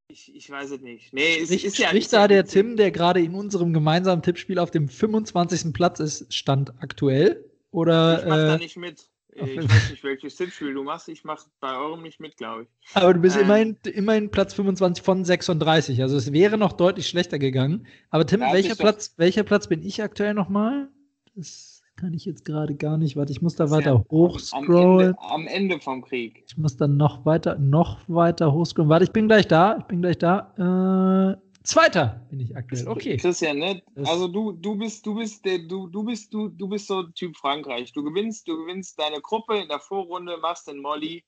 [0.09, 1.13] ich, ich weiß es nicht.
[1.13, 4.71] Nee, es ist ja Spricht da der Tim, der gerade in unserem gemeinsamen Tippspiel auf
[4.71, 5.73] dem 25.
[5.73, 7.49] Platz ist, stand aktuell?
[7.71, 9.09] Oder, ich mach äh, da nicht mit.
[9.35, 11.09] Ich weiß nicht, welches Tippspiel du machst.
[11.09, 12.69] Ich mache bei eurem nicht mit, glaube ich.
[12.95, 16.03] Aber du bist ähm, immerhin, immerhin Platz 25 von 36.
[16.03, 17.87] Also es wäre noch deutlich schlechter gegangen.
[18.11, 20.89] Aber Tim, welcher Platz, welcher Platz bin ich aktuell nochmal?
[21.35, 23.17] Das kann ich jetzt gerade gar nicht.
[23.17, 25.15] Warte, ich muss da weiter ja hochscrollen.
[25.19, 26.45] Am, am Ende, vom Krieg.
[26.47, 28.91] Ich muss dann noch weiter, noch weiter hochscrollen.
[28.91, 29.79] Warte, ich bin gleich da.
[29.79, 31.39] Ich bin gleich da.
[31.39, 32.89] Äh, Zweiter bin ich aktuell.
[32.89, 33.17] Okay.
[33.17, 33.83] Christian, ne?
[34.05, 37.37] Also du, du bist, du bist der, du, du bist, du, du bist so Typ
[37.37, 37.93] Frankreich.
[37.93, 41.25] Du gewinnst, du gewinnst deine Gruppe in der Vorrunde, machst den Molly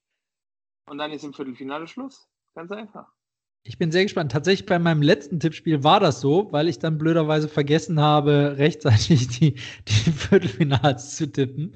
[0.86, 2.28] und dann ist im Viertelfinale Schluss.
[2.54, 3.06] Ganz einfach.
[3.66, 4.30] Ich bin sehr gespannt.
[4.30, 9.28] Tatsächlich bei meinem letzten Tippspiel war das so, weil ich dann blöderweise vergessen habe, rechtzeitig
[9.38, 9.54] die,
[9.88, 11.74] die Viertelfinals zu tippen.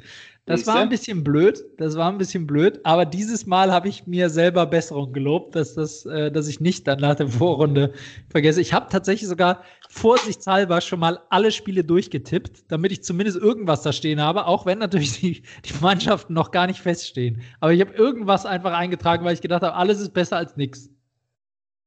[0.49, 4.07] Das war ein bisschen blöd, das war ein bisschen blöd, aber dieses Mal habe ich
[4.07, 7.93] mir selber Besserung gelobt, dass, das, äh, dass ich nicht dann nach der Vorrunde
[8.31, 8.61] vergesse.
[8.61, 13.93] Ich habe tatsächlich sogar vorsichtshalber schon mal alle Spiele durchgetippt, damit ich zumindest irgendwas da
[13.93, 17.43] stehen habe, auch wenn natürlich die, die Mannschaften noch gar nicht feststehen.
[17.61, 20.91] Aber ich habe irgendwas einfach eingetragen, weil ich gedacht habe, alles ist besser als nichts.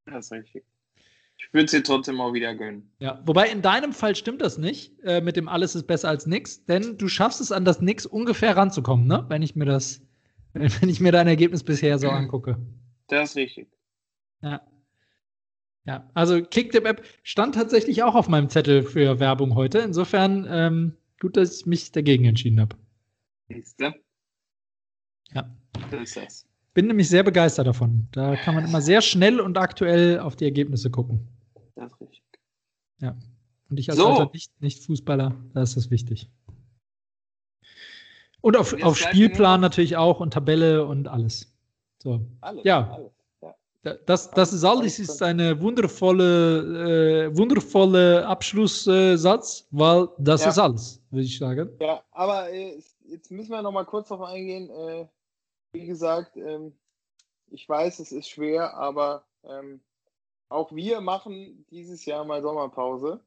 [0.05, 0.63] Das ist richtig.
[1.47, 2.91] Ich würde sie trotzdem auch wieder gönnen.
[2.99, 6.27] Ja, wobei in deinem Fall stimmt das nicht, äh, mit dem alles ist besser als
[6.27, 9.25] nix, denn du schaffst es an das Nix ungefähr ranzukommen, ne?
[9.27, 10.01] Wenn ich mir das,
[10.53, 12.57] wenn ich mir dein Ergebnis bisher so angucke.
[13.07, 13.67] Das ist richtig.
[14.41, 14.61] Ja.
[15.83, 19.79] Ja, also Kicktip-App stand tatsächlich auch auf meinem Zettel für Werbung heute.
[19.79, 22.75] Insofern ähm, gut, dass ich mich dagegen entschieden habe.
[23.49, 23.95] Siehste?
[25.33, 25.49] Ja.
[25.89, 26.50] Das ist das.
[26.73, 28.07] Bin nämlich sehr begeistert davon.
[28.11, 31.27] Da kann man immer sehr schnell und aktuell auf die Ergebnisse gucken.
[31.75, 32.23] Das ist richtig.
[32.99, 33.15] Ja.
[33.69, 34.07] Und ich als so.
[34.07, 36.29] alter nicht, nicht Fußballer, da ist das wichtig.
[38.41, 41.53] Und auf, auf Spielplan natürlich auch und Tabelle und alles.
[41.99, 42.21] So.
[42.41, 42.91] Alles, ja.
[42.91, 43.11] Alles.
[44.05, 50.49] Das, das ist alles ist eine wundervolle, äh, wundervolle Abschlusssatz, weil das ja.
[50.49, 51.69] ist alles, würde ich sagen.
[51.79, 54.69] Ja, aber äh, jetzt müssen wir noch mal kurz darauf eingehen.
[54.69, 55.07] Äh,
[55.73, 56.73] wie gesagt, ähm,
[57.49, 59.81] ich weiß, es ist schwer, aber ähm,
[60.49, 63.21] auch wir machen dieses Jahr mal Sommerpause.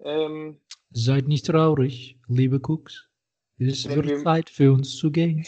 [0.00, 0.58] Ähm,
[0.90, 3.08] Seid nicht traurig, liebe Cooks.
[3.58, 5.46] Es wird wir, Zeit für uns zu gehen.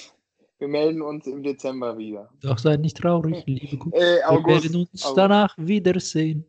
[0.58, 2.30] Wir melden uns im Dezember wieder.
[2.40, 3.98] Doch seid nicht traurig, liebe Cooks.
[3.98, 5.18] Äh, August, wir werden uns August.
[5.18, 6.44] danach wiedersehen.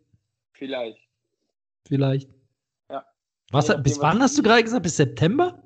[0.53, 0.99] Vielleicht.
[1.85, 2.29] Vielleicht.
[2.89, 3.05] Ja.
[3.51, 4.83] Was, nachdem, bis wann hast du gerade gesagt?
[4.83, 5.61] Bis September?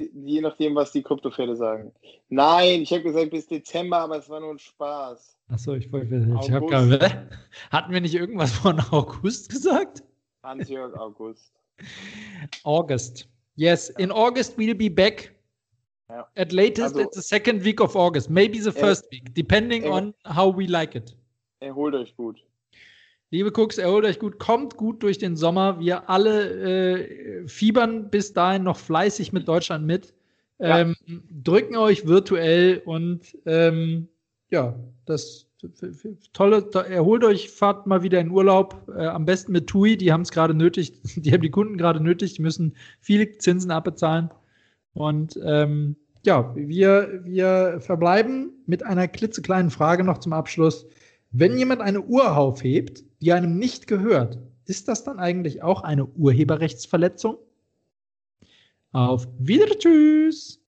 [0.00, 1.92] Je nachdem, was die Kryptopferde sagen.
[2.28, 5.36] Nein, ich habe gesagt bis Dezember, aber es war nur ein Spaß.
[5.48, 6.26] Achso, ich wollte.
[6.40, 7.28] Ich habe
[7.70, 10.04] Hatten wir nicht irgendwas von August gesagt?
[10.44, 11.52] Hans-Jörg August.
[12.62, 13.28] August.
[13.56, 15.34] Yes, in August we'll be back.
[16.10, 16.26] Ja.
[16.36, 19.84] At latest, also, it's the second week of August, maybe the first er, week, depending
[19.84, 21.14] er, on how we like it.
[21.60, 22.36] Erholt euch gut.
[23.30, 25.80] Liebe Cooks, erholt euch gut, kommt gut durch den Sommer.
[25.80, 30.14] Wir alle äh, fiebern bis dahin noch fleißig mit Deutschland mit,
[30.58, 31.16] ähm, ja.
[31.44, 34.08] drücken euch virtuell und ähm,
[34.50, 34.74] ja,
[35.04, 35.46] das
[36.32, 40.22] tolle, erholt euch, fahrt mal wieder in Urlaub, äh, am besten mit TUI, die haben
[40.22, 44.30] es gerade nötig, die haben die Kunden gerade nötig, die müssen viele Zinsen abbezahlen.
[44.94, 50.86] Und ähm, ja, wir, wir verbleiben mit einer klitzekleinen Frage noch zum Abschluss.
[51.30, 56.06] Wenn jemand eine Uhr aufhebt, die einem nicht gehört, ist das dann eigentlich auch eine
[56.06, 57.36] Urheberrechtsverletzung?
[58.92, 60.62] Auf Wieder Tschüss!